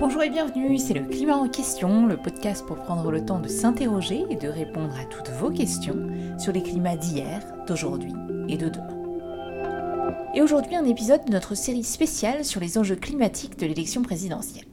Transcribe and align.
Bonjour 0.00 0.22
et 0.22 0.30
bienvenue, 0.30 0.78
c'est 0.78 0.94
le 0.94 1.04
Climat 1.04 1.36
en 1.36 1.46
question, 1.46 2.06
le 2.06 2.16
podcast 2.16 2.64
pour 2.64 2.78
prendre 2.78 3.10
le 3.10 3.22
temps 3.22 3.38
de 3.38 3.48
s'interroger 3.48 4.24
et 4.30 4.36
de 4.36 4.48
répondre 4.48 4.94
à 4.98 5.04
toutes 5.04 5.28
vos 5.28 5.50
questions 5.50 6.08
sur 6.38 6.54
les 6.54 6.62
climats 6.62 6.96
d'hier, 6.96 7.42
d'aujourd'hui 7.66 8.14
et 8.48 8.56
de 8.56 8.70
demain. 8.70 8.96
Et 10.34 10.40
aujourd'hui 10.40 10.74
un 10.74 10.86
épisode 10.86 11.26
de 11.26 11.32
notre 11.32 11.54
série 11.54 11.84
spéciale 11.84 12.46
sur 12.46 12.62
les 12.62 12.78
enjeux 12.78 12.96
climatiques 12.96 13.58
de 13.58 13.66
l'élection 13.66 14.00
présidentielle. 14.00 14.69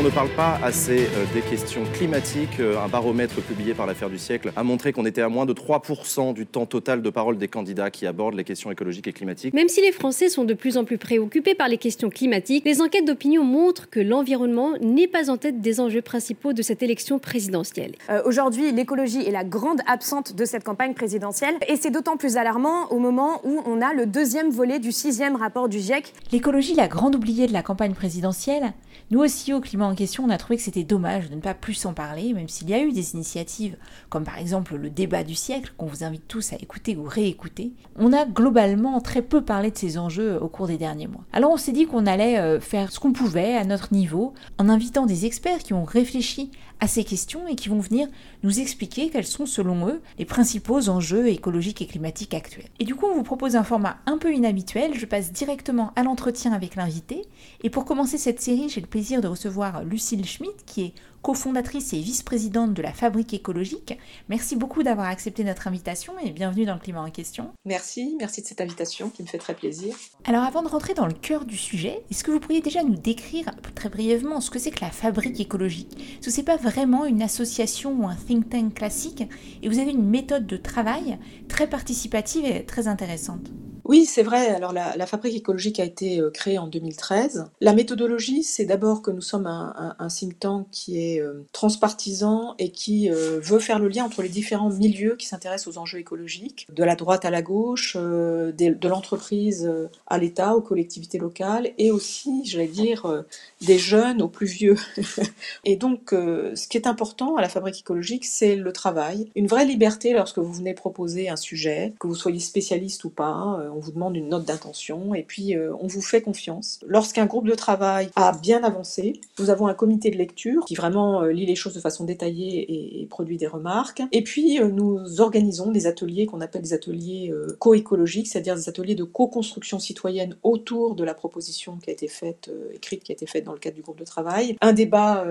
On 0.00 0.04
ne 0.04 0.10
parle 0.10 0.28
pas 0.28 0.60
assez 0.62 1.08
euh, 1.16 1.24
des 1.34 1.40
questions 1.40 1.82
climatiques. 1.92 2.60
Euh, 2.60 2.78
un 2.78 2.86
baromètre 2.86 3.42
publié 3.42 3.74
par 3.74 3.84
l'affaire 3.84 4.08
du 4.08 4.16
siècle 4.16 4.52
a 4.54 4.62
montré 4.62 4.92
qu'on 4.92 5.04
était 5.04 5.22
à 5.22 5.28
moins 5.28 5.44
de 5.44 5.52
3% 5.52 6.34
du 6.34 6.46
temps 6.46 6.66
total 6.66 7.02
de 7.02 7.10
parole 7.10 7.36
des 7.36 7.48
candidats 7.48 7.90
qui 7.90 8.06
abordent 8.06 8.36
les 8.36 8.44
questions 8.44 8.70
écologiques 8.70 9.08
et 9.08 9.12
climatiques. 9.12 9.54
Même 9.54 9.66
si 9.66 9.80
les 9.80 9.90
Français 9.90 10.28
sont 10.28 10.44
de 10.44 10.54
plus 10.54 10.76
en 10.76 10.84
plus 10.84 10.98
préoccupés 10.98 11.56
par 11.56 11.66
les 11.66 11.78
questions 11.78 12.10
climatiques, 12.10 12.64
les 12.64 12.80
enquêtes 12.80 13.06
d'opinion 13.06 13.42
montrent 13.42 13.90
que 13.90 13.98
l'environnement 13.98 14.74
n'est 14.80 15.08
pas 15.08 15.30
en 15.30 15.36
tête 15.36 15.60
des 15.60 15.80
enjeux 15.80 16.02
principaux 16.02 16.52
de 16.52 16.62
cette 16.62 16.84
élection 16.84 17.18
présidentielle. 17.18 17.96
Euh, 18.08 18.22
Aujourd'hui, 18.24 18.70
l'écologie 18.70 19.26
est 19.26 19.32
la 19.32 19.42
grande 19.42 19.80
absente 19.88 20.36
de 20.36 20.44
cette 20.44 20.62
campagne 20.62 20.94
présidentielle 20.94 21.56
et 21.66 21.74
c'est 21.74 21.90
d'autant 21.90 22.16
plus 22.16 22.36
alarmant 22.36 22.86
au 22.92 23.00
moment 23.00 23.40
où 23.42 23.62
on 23.66 23.82
a 23.82 23.92
le 23.94 24.06
deuxième 24.06 24.50
volet 24.50 24.78
du 24.78 24.92
sixième 24.92 25.34
rapport 25.34 25.68
du 25.68 25.80
GIEC. 25.80 26.12
L'écologie, 26.30 26.74
la 26.74 26.86
grande 26.86 27.16
oubliée 27.16 27.48
de 27.48 27.52
la 27.52 27.64
campagne 27.64 27.94
présidentielle, 27.94 28.72
nous 29.10 29.20
aussi 29.20 29.52
au 29.52 29.60
climat 29.60 29.87
en 29.88 29.94
question, 29.94 30.24
on 30.24 30.30
a 30.30 30.38
trouvé 30.38 30.56
que 30.56 30.62
c'était 30.62 30.84
dommage 30.84 31.30
de 31.30 31.34
ne 31.34 31.40
pas 31.40 31.54
plus 31.54 31.84
en 31.86 31.92
parler, 31.92 32.32
même 32.32 32.48
s'il 32.48 32.68
y 32.68 32.74
a 32.74 32.82
eu 32.82 32.92
des 32.92 33.14
initiatives, 33.14 33.76
comme 34.08 34.24
par 34.24 34.38
exemple 34.38 34.76
le 34.76 34.90
débat 34.90 35.24
du 35.24 35.34
siècle, 35.34 35.72
qu'on 35.76 35.86
vous 35.86 36.04
invite 36.04 36.28
tous 36.28 36.52
à 36.52 36.56
écouter 36.56 36.96
ou 36.96 37.04
réécouter. 37.04 37.72
On 37.96 38.12
a 38.12 38.24
globalement 38.24 39.00
très 39.00 39.22
peu 39.22 39.42
parlé 39.42 39.70
de 39.70 39.78
ces 39.78 39.98
enjeux 39.98 40.40
au 40.40 40.48
cours 40.48 40.66
des 40.66 40.78
derniers 40.78 41.08
mois. 41.08 41.24
Alors 41.32 41.50
on 41.50 41.56
s'est 41.56 41.72
dit 41.72 41.86
qu'on 41.86 42.06
allait 42.06 42.38
euh, 42.38 42.60
faire 42.60 42.92
ce 42.92 43.00
qu'on 43.00 43.12
pouvait 43.12 43.56
à 43.56 43.64
notre 43.64 43.92
niveau, 43.92 44.34
en 44.58 44.68
invitant 44.68 45.06
des 45.06 45.26
experts 45.26 45.58
qui 45.58 45.72
ont 45.72 45.84
réfléchi 45.84 46.50
à 46.80 46.86
ces 46.86 47.04
questions 47.04 47.46
et 47.48 47.54
qui 47.54 47.68
vont 47.68 47.80
venir 47.80 48.08
nous 48.42 48.60
expliquer 48.60 49.10
quels 49.10 49.26
sont 49.26 49.46
selon 49.46 49.88
eux 49.88 50.00
les 50.18 50.24
principaux 50.24 50.88
enjeux 50.88 51.28
écologiques 51.28 51.82
et 51.82 51.86
climatiques 51.86 52.34
actuels. 52.34 52.68
Et 52.78 52.84
du 52.84 52.94
coup 52.94 53.06
on 53.06 53.14
vous 53.14 53.22
propose 53.22 53.56
un 53.56 53.64
format 53.64 53.98
un 54.06 54.18
peu 54.18 54.32
inhabituel, 54.32 54.94
je 54.94 55.06
passe 55.06 55.32
directement 55.32 55.92
à 55.96 56.02
l'entretien 56.02 56.52
avec 56.52 56.76
l'invité, 56.76 57.22
et 57.62 57.70
pour 57.70 57.84
commencer 57.84 58.18
cette 58.18 58.40
série 58.40 58.68
j'ai 58.68 58.80
le 58.80 58.86
plaisir 58.86 59.20
de 59.20 59.28
recevoir 59.28 59.84
Lucille 59.84 60.24
Schmidt 60.24 60.54
qui 60.66 60.82
est 60.82 60.94
cofondatrice 61.22 61.92
et 61.92 62.00
vice-présidente 62.00 62.74
de 62.74 62.82
la 62.82 62.92
Fabrique 62.92 63.34
écologique. 63.34 63.98
Merci 64.28 64.56
beaucoup 64.56 64.82
d'avoir 64.82 65.08
accepté 65.08 65.44
notre 65.44 65.66
invitation 65.66 66.14
et 66.24 66.30
bienvenue 66.30 66.64
dans 66.64 66.74
le 66.74 66.80
climat 66.80 67.02
en 67.02 67.10
question. 67.10 67.50
Merci, 67.64 68.16
merci 68.18 68.42
de 68.42 68.46
cette 68.46 68.60
invitation 68.60 69.10
qui 69.10 69.22
me 69.22 69.28
fait 69.28 69.38
très 69.38 69.54
plaisir. 69.54 69.94
Alors 70.24 70.44
avant 70.44 70.62
de 70.62 70.68
rentrer 70.68 70.94
dans 70.94 71.06
le 71.06 71.12
cœur 71.12 71.44
du 71.44 71.56
sujet, 71.56 72.02
est-ce 72.10 72.24
que 72.24 72.30
vous 72.30 72.40
pourriez 72.40 72.60
déjà 72.60 72.82
nous 72.82 72.96
décrire 72.96 73.50
très 73.74 73.88
brièvement 73.88 74.40
ce 74.40 74.50
que 74.50 74.58
c'est 74.58 74.70
que 74.70 74.80
la 74.80 74.90
Fabrique 74.90 75.40
écologique? 75.40 75.96
Parce 76.14 76.26
que 76.26 76.30
c'est 76.30 76.42
pas 76.42 76.56
vraiment 76.56 77.04
une 77.04 77.22
association 77.22 77.92
ou 77.92 78.06
un 78.06 78.14
think 78.14 78.48
tank 78.50 78.74
classique 78.74 79.24
et 79.62 79.68
vous 79.68 79.78
avez 79.78 79.90
une 79.90 80.08
méthode 80.08 80.46
de 80.46 80.56
travail 80.56 81.18
très 81.48 81.68
participative 81.68 82.44
et 82.44 82.64
très 82.64 82.88
intéressante. 82.88 83.50
Oui, 83.88 84.04
c'est 84.04 84.22
vrai. 84.22 84.48
Alors 84.48 84.74
la, 84.74 85.06
fabrique 85.06 85.34
écologique 85.34 85.80
a 85.80 85.84
été 85.84 86.20
euh, 86.20 86.30
créée 86.30 86.58
en 86.58 86.66
2013. 86.66 87.46
La 87.62 87.72
méthodologie, 87.72 88.42
c'est 88.42 88.66
d'abord 88.66 89.00
que 89.00 89.10
nous 89.10 89.22
sommes 89.22 89.46
un, 89.46 89.96
un, 89.98 90.66
qui 90.70 91.00
est 91.00 91.22
euh, 91.22 91.46
transpartisan 91.52 92.54
et 92.58 92.70
qui 92.70 93.10
euh, 93.10 93.40
veut 93.40 93.60
faire 93.60 93.78
le 93.78 93.88
lien 93.88 94.04
entre 94.04 94.20
les 94.20 94.28
différents 94.28 94.68
milieux 94.68 95.16
qui 95.16 95.26
s'intéressent 95.26 95.74
aux 95.74 95.78
enjeux 95.78 96.00
écologiques, 96.00 96.66
de 96.70 96.84
la 96.84 96.96
droite 96.96 97.24
à 97.24 97.30
la 97.30 97.40
gauche, 97.40 97.96
de, 97.96 98.88
l'entreprise 98.88 99.70
à 100.06 100.18
l'État, 100.18 100.54
aux 100.54 100.60
collectivités 100.60 101.16
locales, 101.16 101.70
et 101.78 101.90
aussi, 101.90 102.42
j'allais 102.44 102.66
dire, 102.66 103.24
des 103.62 103.78
jeunes 103.78 104.20
aux 104.20 104.28
plus 104.28 104.46
vieux. 104.46 104.76
et 105.64 105.76
donc, 105.76 106.10
ce 106.10 106.68
qui 106.68 106.76
est 106.76 106.86
important 106.86 107.36
à 107.36 107.40
la 107.40 107.48
fabrique 107.48 107.80
écologique, 107.80 108.26
c'est 108.26 108.56
le 108.56 108.72
travail, 108.72 109.30
une 109.34 109.46
vraie 109.46 109.64
liberté 109.64 110.12
lorsque 110.12 110.38
vous 110.38 110.52
venez 110.52 110.74
proposer 110.74 111.30
un 111.30 111.36
sujet, 111.36 111.94
que 111.98 112.06
vous 112.06 112.14
soyez 112.14 112.40
spécialiste 112.40 113.04
ou 113.04 113.10
pas 113.10 113.70
vous 113.80 113.92
demande 113.92 114.16
une 114.16 114.28
note 114.28 114.44
d'intention 114.44 115.14
et 115.14 115.22
puis 115.22 115.56
euh, 115.56 115.72
on 115.80 115.86
vous 115.86 116.02
fait 116.02 116.20
confiance. 116.20 116.80
Lorsqu'un 116.86 117.26
groupe 117.26 117.46
de 117.46 117.54
travail 117.54 118.10
a 118.16 118.32
bien 118.32 118.62
avancé, 118.64 119.20
nous 119.38 119.50
avons 119.50 119.66
un 119.66 119.74
comité 119.74 120.10
de 120.10 120.16
lecture 120.16 120.64
qui 120.64 120.74
vraiment 120.74 121.22
euh, 121.22 121.32
lit 121.32 121.46
les 121.46 121.54
choses 121.54 121.74
de 121.74 121.80
façon 121.80 122.04
détaillée 122.04 123.00
et, 123.00 123.06
produit 123.06 123.38
des 123.38 123.46
remarques. 123.46 124.02
Et 124.12 124.22
puis 124.22 124.60
euh, 124.60 124.68
nous 124.68 125.20
organisons 125.20 125.70
des 125.70 125.86
ateliers 125.86 126.26
qu'on 126.26 126.40
appelle 126.40 126.62
des 126.62 126.72
ateliers 126.72 127.32
co-écologiques, 127.58 128.28
c'est-à-dire 128.28 128.54
des 128.54 128.68
ateliers 128.68 128.94
de 128.94 129.04
co-construction 129.04 129.78
citoyenne 129.78 130.36
autour 130.42 130.94
de 130.94 131.04
la 131.04 131.14
proposition 131.14 131.76
qui 131.82 131.90
a 131.90 131.92
été 131.92 132.08
faite, 132.08 132.50
écrite, 132.72 133.02
qui 133.02 133.12
a 133.12 133.14
été 133.14 133.26
faite 133.26 133.44
dans 133.44 133.52
le 133.52 133.58
cadre 133.58 133.76
du 133.76 133.82
groupe 133.82 133.98
de 133.98 134.04
travail. 134.04 134.56
Un 134.60 134.72
débat 134.72 135.24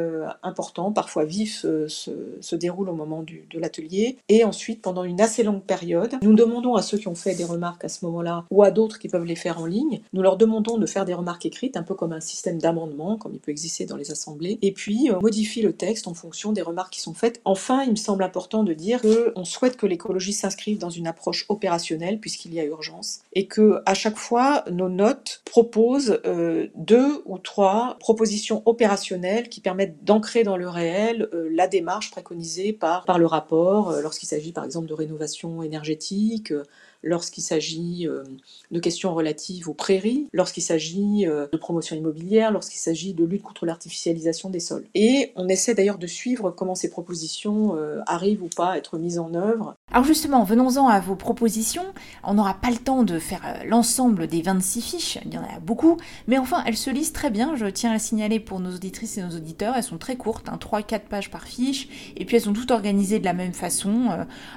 important, 0.43 0.91
parfois 0.91 1.25
vif, 1.25 1.65
se, 1.87 2.55
déroule 2.55 2.89
au 2.89 2.93
moment 2.93 3.23
de 3.23 3.59
l'atelier. 3.59 4.17
Et 4.29 4.43
ensuite, 4.43 4.81
pendant 4.81 5.03
une 5.03 5.21
assez 5.21 5.43
longue 5.43 5.63
période, 5.63 6.15
nous 6.21 6.33
demandons 6.33 6.75
à 6.75 6.81
ceux 6.81 6.97
qui 6.97 7.07
ont 7.07 7.15
fait 7.15 7.35
des 7.35 7.45
remarques 7.45 7.83
à 7.83 7.89
ce 7.89 8.05
moment-là 8.05 8.36
ou 8.51 8.63
à 8.63 8.71
d'autres 8.71 8.99
qui 8.99 9.07
peuvent 9.07 9.25
les 9.25 9.35
faire 9.35 9.59
en 9.59 9.65
ligne. 9.65 10.01
Nous 10.13 10.21
leur 10.21 10.37
demandons 10.37 10.77
de 10.77 10.85
faire 10.85 11.05
des 11.05 11.13
remarques 11.13 11.45
écrites, 11.45 11.77
un 11.77 11.83
peu 11.83 11.95
comme 11.95 12.13
un 12.13 12.19
système 12.19 12.59
d'amendement, 12.59 13.17
comme 13.17 13.33
il 13.33 13.39
peut 13.39 13.51
exister 13.51 13.85
dans 13.85 13.95
les 13.95 14.11
assemblées, 14.11 14.59
et 14.61 14.71
puis 14.71 15.09
euh, 15.09 15.19
modifie 15.19 15.61
le 15.61 15.73
texte 15.73 16.07
en 16.07 16.13
fonction 16.13 16.51
des 16.51 16.61
remarques 16.61 16.93
qui 16.93 17.01
sont 17.01 17.13
faites. 17.13 17.41
Enfin, 17.45 17.83
il 17.83 17.91
me 17.91 17.95
semble 17.95 18.23
important 18.23 18.63
de 18.63 18.73
dire 18.73 19.01
qu'on 19.01 19.45
souhaite 19.45 19.77
que 19.77 19.85
l'écologie 19.85 20.33
s'inscrive 20.33 20.77
dans 20.77 20.89
une 20.89 21.07
approche 21.07 21.45
opérationnelle, 21.49 22.19
puisqu'il 22.19 22.53
y 22.53 22.59
a 22.59 22.63
urgence, 22.63 23.19
et 23.33 23.47
que 23.47 23.81
à 23.85 23.93
chaque 23.93 24.17
fois, 24.17 24.63
nos 24.71 24.89
notes 24.89 25.41
proposent 25.45 26.19
euh, 26.25 26.67
deux 26.75 27.21
ou 27.25 27.37
trois 27.37 27.97
propositions 27.99 28.61
opérationnelles 28.65 29.49
qui 29.49 29.61
permettent 29.61 30.03
d'ancrer 30.03 30.43
dans 30.43 30.57
le 30.57 30.69
réel 30.69 31.29
euh, 31.33 31.49
la 31.51 31.67
démarche 31.67 32.11
préconisée 32.11 32.73
par, 32.73 33.05
par 33.05 33.19
le 33.19 33.25
rapport, 33.25 33.91
lorsqu'il 34.01 34.27
s'agit 34.27 34.51
par 34.51 34.63
exemple 34.63 34.87
de 34.87 34.93
rénovation 34.93 35.63
énergétique, 35.63 36.53
lorsqu'il 37.03 37.43
s'agit 37.43 38.07
euh, 38.07 38.23
de 38.71 38.79
questions 38.79 39.13
relatives 39.13 39.69
aux 39.69 39.73
prairies, 39.73 40.27
lorsqu'il 40.33 40.63
s'agit 40.63 41.25
euh, 41.27 41.47
de 41.51 41.57
promotion 41.57 41.95
immobilière, 41.95 42.51
lorsqu'il 42.51 42.79
s'agit 42.79 43.13
de 43.13 43.23
lutte 43.23 43.43
contre 43.43 43.65
l'artificialisation 43.65 44.49
des 44.49 44.59
sols. 44.59 44.85
Et 44.95 45.31
on 45.35 45.47
essaie 45.47 45.73
d'ailleurs 45.73 45.97
de 45.97 46.07
suivre 46.07 46.51
comment 46.51 46.75
ces 46.75 46.89
propositions 46.89 47.75
euh, 47.75 47.99
arrivent 48.05 48.43
ou 48.43 48.49
pas 48.55 48.71
à 48.71 48.77
être 48.77 48.97
mises 48.97 49.19
en 49.19 49.33
œuvre. 49.33 49.75
Alors 49.91 50.05
justement, 50.05 50.43
venons-en 50.43 50.87
à 50.87 50.99
vos 50.99 51.15
propositions. 51.15 51.85
On 52.23 52.33
n'aura 52.33 52.55
pas 52.55 52.69
le 52.69 52.77
temps 52.77 53.03
de 53.03 53.19
faire 53.19 53.61
l'ensemble 53.65 54.27
des 54.27 54.41
26 54.41 54.81
fiches, 54.81 55.19
il 55.25 55.33
y 55.33 55.37
en 55.37 55.43
a 55.43 55.59
beaucoup, 55.59 55.97
mais 56.27 56.37
enfin 56.37 56.63
elles 56.65 56.77
se 56.77 56.89
lisent 56.89 57.13
très 57.13 57.29
bien, 57.29 57.55
je 57.55 57.65
tiens 57.65 57.91
à 57.91 57.93
le 57.93 57.99
signaler 57.99 58.39
pour 58.39 58.59
nos 58.59 58.75
auditrices 58.75 59.17
et 59.17 59.21
nos 59.21 59.35
auditeurs, 59.35 59.75
elles 59.75 59.83
sont 59.83 59.97
très 59.97 60.15
courtes, 60.15 60.49
hein, 60.49 60.59
3-4 60.59 61.01
pages 61.01 61.31
par 61.31 61.47
fiche, 61.47 61.87
et 62.15 62.25
puis 62.25 62.35
elles 62.35 62.43
sont 62.43 62.53
toutes 62.53 62.71
organisées 62.71 63.19
de 63.19 63.25
la 63.25 63.33
même 63.33 63.53
façon, 63.53 64.09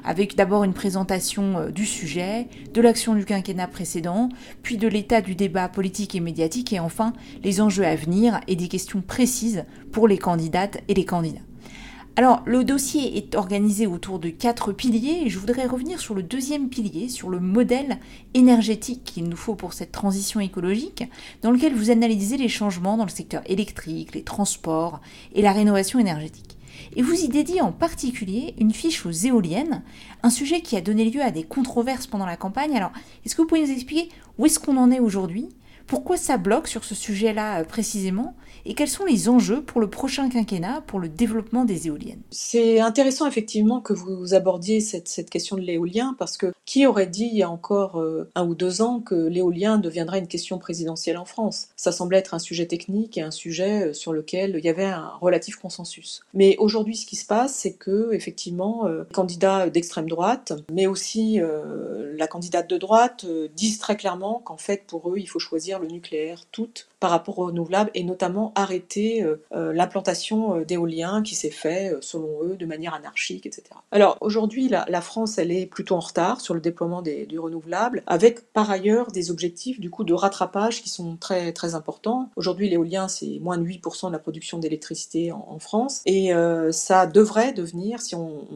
avec 0.04 0.36
d'abord 0.36 0.64
une 0.64 0.74
présentation 0.74 1.70
du 1.70 1.86
sujet, 1.86 2.29
de 2.72 2.80
l'action 2.80 3.14
du 3.14 3.24
quinquennat 3.24 3.66
précédent, 3.66 4.28
puis 4.62 4.76
de 4.76 4.88
l'état 4.88 5.20
du 5.20 5.34
débat 5.34 5.68
politique 5.68 6.14
et 6.14 6.20
médiatique, 6.20 6.72
et 6.72 6.80
enfin 6.80 7.12
les 7.42 7.60
enjeux 7.60 7.84
à 7.84 7.96
venir 7.96 8.40
et 8.48 8.56
des 8.56 8.68
questions 8.68 9.02
précises 9.02 9.64
pour 9.92 10.08
les 10.08 10.18
candidates 10.18 10.82
et 10.88 10.94
les 10.94 11.04
candidats. 11.04 11.40
Alors, 12.16 12.42
le 12.44 12.64
dossier 12.64 13.16
est 13.16 13.34
organisé 13.34 13.86
autour 13.86 14.18
de 14.18 14.28
quatre 14.28 14.72
piliers 14.72 15.22
et 15.24 15.30
je 15.30 15.38
voudrais 15.38 15.66
revenir 15.66 16.00
sur 16.00 16.14
le 16.14 16.22
deuxième 16.22 16.68
pilier, 16.68 17.08
sur 17.08 17.30
le 17.30 17.40
modèle 17.40 17.98
énergétique 18.34 19.04
qu'il 19.04 19.24
nous 19.24 19.36
faut 19.36 19.54
pour 19.54 19.72
cette 19.72 19.92
transition 19.92 20.40
écologique, 20.40 21.04
dans 21.40 21.50
lequel 21.50 21.72
vous 21.72 21.90
analysez 21.90 22.36
les 22.36 22.48
changements 22.48 22.96
dans 22.96 23.04
le 23.04 23.10
secteur 23.10 23.42
électrique, 23.46 24.14
les 24.14 24.24
transports 24.24 25.00
et 25.34 25.40
la 25.40 25.52
rénovation 25.52 25.98
énergétique 25.98 26.58
et 26.96 27.02
vous 27.02 27.24
y 27.24 27.28
dédiez 27.28 27.60
en 27.60 27.72
particulier 27.72 28.54
une 28.58 28.72
fiche 28.72 29.06
aux 29.06 29.10
éoliennes, 29.10 29.82
un 30.22 30.30
sujet 30.30 30.60
qui 30.60 30.76
a 30.76 30.80
donné 30.80 31.04
lieu 31.04 31.22
à 31.22 31.30
des 31.30 31.44
controverses 31.44 32.06
pendant 32.06 32.26
la 32.26 32.36
campagne. 32.36 32.76
Alors, 32.76 32.92
est-ce 33.24 33.34
que 33.34 33.42
vous 33.42 33.48
pouvez 33.48 33.62
nous 33.62 33.72
expliquer 33.72 34.08
où 34.38 34.46
est-ce 34.46 34.58
qu'on 34.58 34.76
en 34.76 34.90
est 34.90 35.00
aujourd'hui? 35.00 35.48
Pourquoi 35.90 36.16
ça 36.16 36.36
bloque 36.36 36.68
sur 36.68 36.84
ce 36.84 36.94
sujet-là 36.94 37.60
euh, 37.60 37.64
précisément 37.64 38.36
et 38.64 38.74
quels 38.74 38.88
sont 38.88 39.04
les 39.04 39.28
enjeux 39.28 39.62
pour 39.62 39.80
le 39.80 39.90
prochain 39.90 40.28
quinquennat 40.28 40.82
pour 40.86 41.00
le 41.00 41.08
développement 41.08 41.64
des 41.64 41.88
éoliennes? 41.88 42.20
C'est 42.30 42.78
intéressant 42.78 43.26
effectivement 43.26 43.80
que 43.80 43.92
vous 43.92 44.32
abordiez 44.34 44.80
cette, 44.80 45.28
question 45.30 45.56
de 45.56 45.62
l'éolien 45.62 46.14
parce 46.18 46.36
que 46.36 46.52
qui 46.64 46.86
aurait 46.86 47.08
dit 47.08 47.28
il 47.32 47.36
y 47.36 47.42
a 47.42 47.50
encore 47.50 48.00
euh, 48.00 48.30
un 48.36 48.46
ou 48.46 48.54
deux 48.54 48.82
ans 48.82 49.00
que 49.00 49.14
l'éolien 49.14 49.78
deviendrait 49.78 50.20
une 50.20 50.28
question 50.28 50.58
présidentielle 50.58 51.18
en 51.18 51.24
France? 51.24 51.68
Ça 51.74 51.90
semblait 51.90 52.18
être 52.18 52.34
un 52.34 52.38
sujet 52.38 52.66
technique 52.66 53.18
et 53.18 53.22
un 53.22 53.32
sujet 53.32 53.88
euh, 53.88 53.92
sur 53.92 54.12
lequel 54.12 54.54
il 54.56 54.64
y 54.64 54.68
avait 54.68 54.84
un 54.84 55.10
relatif 55.20 55.56
consensus. 55.56 56.22
Mais 56.34 56.56
aujourd'hui, 56.58 56.96
ce 56.96 57.06
qui 57.06 57.16
se 57.16 57.26
passe, 57.26 57.54
c'est 57.54 57.72
que 57.72 58.12
effectivement, 58.12 58.86
les 58.86 59.04
candidats 59.12 59.68
d'extrême 59.68 60.08
droite, 60.08 60.52
mais 60.72 60.86
aussi 60.86 61.40
la 62.20 62.28
candidate 62.28 62.70
de 62.70 62.76
droite, 62.78 63.24
euh, 63.24 63.48
disent 63.56 63.78
très 63.78 63.96
clairement 63.96 64.40
qu'en 64.44 64.56
fait, 64.56 64.84
pour 64.86 65.10
eux, 65.10 65.18
il 65.18 65.26
faut 65.26 65.40
choisir 65.40 65.80
le 65.80 65.88
nucléaire, 65.88 66.44
toutes 66.52 66.88
par 67.00 67.10
rapport 67.10 67.38
aux 67.38 67.46
renouvelables, 67.46 67.90
et 67.94 68.04
notamment 68.04 68.52
arrêter 68.54 69.24
l'implantation 69.50 70.60
d'éoliens 70.60 71.22
qui 71.22 71.34
s'est 71.34 71.50
fait, 71.50 71.96
selon 72.02 72.44
eux, 72.44 72.56
de 72.56 72.66
manière 72.66 72.92
anarchique, 72.92 73.46
etc. 73.46 73.64
Alors 73.90 74.18
aujourd'hui, 74.20 74.68
la, 74.68 75.00
France, 75.00 75.38
elle 75.38 75.50
est 75.50 75.64
plutôt 75.64 75.94
en 75.94 76.00
retard 76.00 76.42
sur 76.42 76.52
le 76.52 76.60
déploiement 76.60 77.00
des, 77.00 77.24
du 77.24 77.38
renouvelable, 77.38 78.02
avec 78.06 78.52
par 78.52 78.70
ailleurs 78.70 79.12
des 79.12 79.30
objectifs 79.30 79.80
du 79.80 79.88
coup 79.88 80.04
de 80.04 80.12
rattrapage 80.12 80.82
qui 80.82 80.90
sont 80.90 81.16
très 81.16 81.54
très 81.54 81.74
importants. 81.74 82.28
Aujourd'hui, 82.36 82.68
l'éolien, 82.68 83.08
c'est 83.08 83.38
moins 83.40 83.56
de 83.56 83.64
8% 83.64 84.08
de 84.08 84.12
la 84.12 84.18
production 84.18 84.58
d'électricité 84.58 85.32
en, 85.32 85.58
France, 85.58 86.02
et 86.04 86.32
ça 86.70 87.06
devrait 87.06 87.54
devenir, 87.54 88.02
si 88.02 88.14
on 88.14 88.46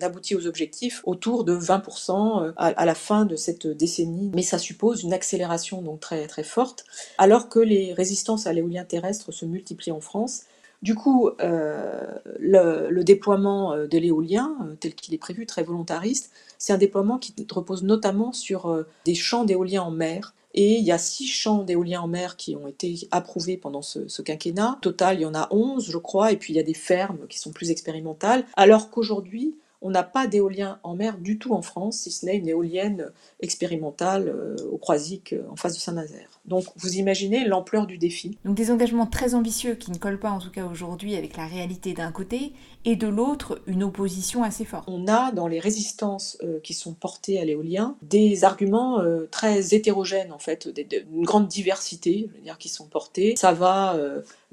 aboutit 0.00 0.34
aux 0.34 0.46
objectifs 0.46 1.02
autour 1.04 1.44
de 1.44 1.56
20% 1.56 2.44
euh, 2.44 2.52
à, 2.56 2.84
la 2.84 2.94
fin 2.94 3.24
de 3.24 3.36
cette 3.36 3.66
décennie. 3.66 4.30
Mais 4.34 4.42
ça 4.42 4.58
suppose 4.58 5.02
une 5.02 5.12
accélération 5.12 5.82
donc 5.82 6.00
très, 6.00 6.26
très 6.26 6.44
forte, 6.44 6.84
alors 7.18 7.48
que 7.48 7.58
les 7.58 7.92
résistances 7.92 8.46
à 8.46 8.52
l'éolien 8.52 8.84
terrestre 8.84 9.32
se 9.32 9.44
multiplient 9.44 9.92
en 9.92 10.00
France. 10.00 10.42
Du 10.82 10.94
coup, 10.94 11.30
euh, 11.40 12.02
le, 12.38 13.02
déploiement 13.02 13.72
euh, 13.72 13.86
de 13.86 13.96
l'éolien, 13.98 14.54
tel 14.80 14.94
qu'il 14.94 15.14
est 15.14 15.18
prévu, 15.18 15.46
très 15.46 15.62
volontariste, 15.62 16.30
c'est 16.58 16.72
un 16.72 16.78
déploiement 16.78 17.18
qui 17.18 17.34
repose 17.50 17.82
notamment 17.82 18.32
sur 18.32 18.84
des 19.04 19.14
champs 19.14 19.44
d'éolien 19.44 19.82
en 19.82 19.90
mer. 19.90 20.34
Et 20.56 20.76
il 20.76 20.84
y 20.84 20.92
a 20.92 20.98
six 20.98 21.26
champs 21.26 21.64
d'éolien 21.64 22.02
en 22.02 22.06
mer 22.06 22.36
qui 22.36 22.54
ont 22.54 22.68
été 22.68 23.08
approuvés 23.10 23.56
pendant 23.56 23.82
ce, 23.82 24.06
ce, 24.06 24.22
quinquennat. 24.22 24.78
Total, 24.82 25.18
il 25.18 25.22
y 25.22 25.26
en 25.26 25.34
a 25.34 25.48
11, 25.50 25.90
je 25.90 25.98
crois, 25.98 26.30
et 26.30 26.36
puis 26.36 26.52
il 26.52 26.56
y 26.56 26.60
a 26.60 26.62
des 26.62 26.74
fermes 26.74 27.26
qui 27.28 27.40
sont 27.40 27.50
plus 27.50 27.72
expérimentales. 27.72 28.44
Alors 28.56 28.90
qu'aujourd'hui, 28.90 29.56
on 29.84 29.90
n'a 29.90 30.02
pas 30.02 30.26
d'éolien 30.26 30.80
en 30.82 30.94
mer 30.94 31.18
du 31.18 31.38
tout 31.38 31.52
en 31.52 31.60
France, 31.62 31.98
si 31.98 32.10
ce 32.10 32.24
n'est 32.24 32.36
une 32.36 32.48
éolienne 32.48 33.12
expérimentale 33.40 34.28
euh, 34.28 34.56
au 34.72 34.78
Croisic 34.78 35.34
euh, 35.34 35.42
en 35.50 35.56
face 35.56 35.74
de 35.74 35.78
Saint-Nazaire. 35.78 36.40
Donc 36.46 36.64
vous 36.76 36.96
imaginez 36.96 37.44
l'ampleur 37.44 37.86
du 37.86 37.98
défi. 37.98 38.38
Donc 38.46 38.56
des 38.56 38.70
engagements 38.70 39.06
très 39.06 39.34
ambitieux 39.34 39.74
qui 39.74 39.90
ne 39.90 39.98
collent 39.98 40.18
pas 40.18 40.30
en 40.30 40.40
tout 40.40 40.50
cas 40.50 40.64
aujourd'hui 40.64 41.16
avec 41.16 41.36
la 41.36 41.46
réalité 41.46 41.92
d'un 41.92 42.12
côté 42.12 42.54
et 42.86 42.96
de 42.96 43.06
l'autre 43.06 43.60
une 43.66 43.82
opposition 43.82 44.42
assez 44.42 44.64
forte. 44.64 44.88
On 44.88 45.06
a 45.06 45.32
dans 45.32 45.48
les 45.48 45.60
résistances 45.60 46.38
euh, 46.42 46.60
qui 46.60 46.72
sont 46.72 46.94
portées 46.94 47.38
à 47.38 47.44
l'éolien 47.44 47.96
des 48.02 48.44
arguments 48.44 49.02
très 49.30 49.74
hétérogènes 49.74 50.32
en 50.32 50.38
fait, 50.38 50.68
une 51.12 51.24
grande 51.24 51.48
diversité, 51.48 52.28
je 52.30 52.38
veux 52.38 52.42
dire, 52.42 52.56
qui 52.56 52.70
sont 52.70 52.86
portés. 52.86 53.34
Ça 53.36 53.52
va 53.52 53.98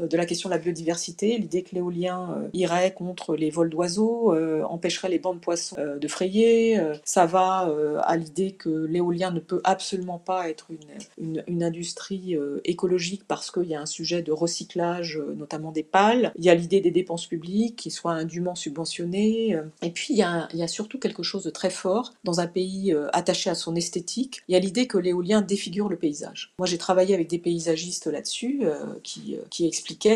de 0.08 0.18
la 0.18 0.26
question 0.26 0.50
de 0.50 0.54
la 0.54 0.60
biodiversité, 0.60 1.38
l'idée 1.38 1.64
que 1.64 1.76
l'éolien 1.76 2.50
irait 2.54 2.94
contre 2.94 3.36
les 3.36 3.50
vols 3.50 3.70
d'oiseaux, 3.70 4.36
empêcherait 4.66 5.10
les 5.10 5.20
bancs 5.20 5.36
de 5.36 5.42
poissons 5.42 5.76
de 6.00 6.08
frayer. 6.08 6.80
ça 7.04 7.26
va 7.26 7.72
à 8.04 8.18
l'idée 8.18 8.52
que 8.52 8.70
l'éolien 8.70 9.32
ne 9.32 9.40
peut 9.40 9.62
absolument 9.64 10.20
pas 10.20 10.50
être 10.50 10.68
une, 11.18 11.44
une, 11.48 11.64
industrie 11.64 12.36
euh, 12.36 12.60
écologique 12.66 13.24
parce 13.28 13.52
qu'il 13.52 13.66
y 13.66 13.76
a 13.76 13.82
un 13.82 13.86
sujet 13.86 14.22
de 14.22 14.32
recyclage, 14.32 15.18
euh, 15.18 15.34
notamment 15.36 15.72
des 15.72 15.84
pales. 15.84 16.32
Il 16.38 16.44
y 16.44 16.50
a 16.50 16.56
l'idée 16.56 16.82
des 16.82 16.92
dépenses 16.92 17.28
publiques 17.28 17.76
qui 17.76 17.92
soient 17.92 18.14
indûment 18.14 18.56
subventionnées. 18.56 19.56
Euh. 19.56 19.64
Et 19.82 19.92
puis 19.92 20.14
il 20.14 20.18
y, 20.18 20.24
a, 20.24 20.68
surtout 20.68 21.00
quelque 21.00 21.24
chose 21.24 21.44
de 21.44 21.50
très 21.50 21.70
fort 21.70 22.14
dans 22.24 22.40
un 22.40 22.48
pays 22.48 22.96
attaché 23.14 23.50
à 23.50 23.56
son 23.56 23.76
esthétique. 23.76 24.42
Il 24.48 24.54
y 24.54 24.56
a 24.56 24.60
l'idée 24.60 24.88
que 24.88 24.98
l'éolien 24.98 25.42
défigure 25.42 25.90
le 25.90 25.98
paysage. 25.98 26.54
Moi 26.60 26.68
j'ai 26.68 26.78
travaillé 26.78 27.14
avec 27.14 27.28
des 27.28 27.40
paysagistes 27.40 28.08
là-dessus 28.08 28.62
qui, 29.04 29.38
qui 29.50 29.66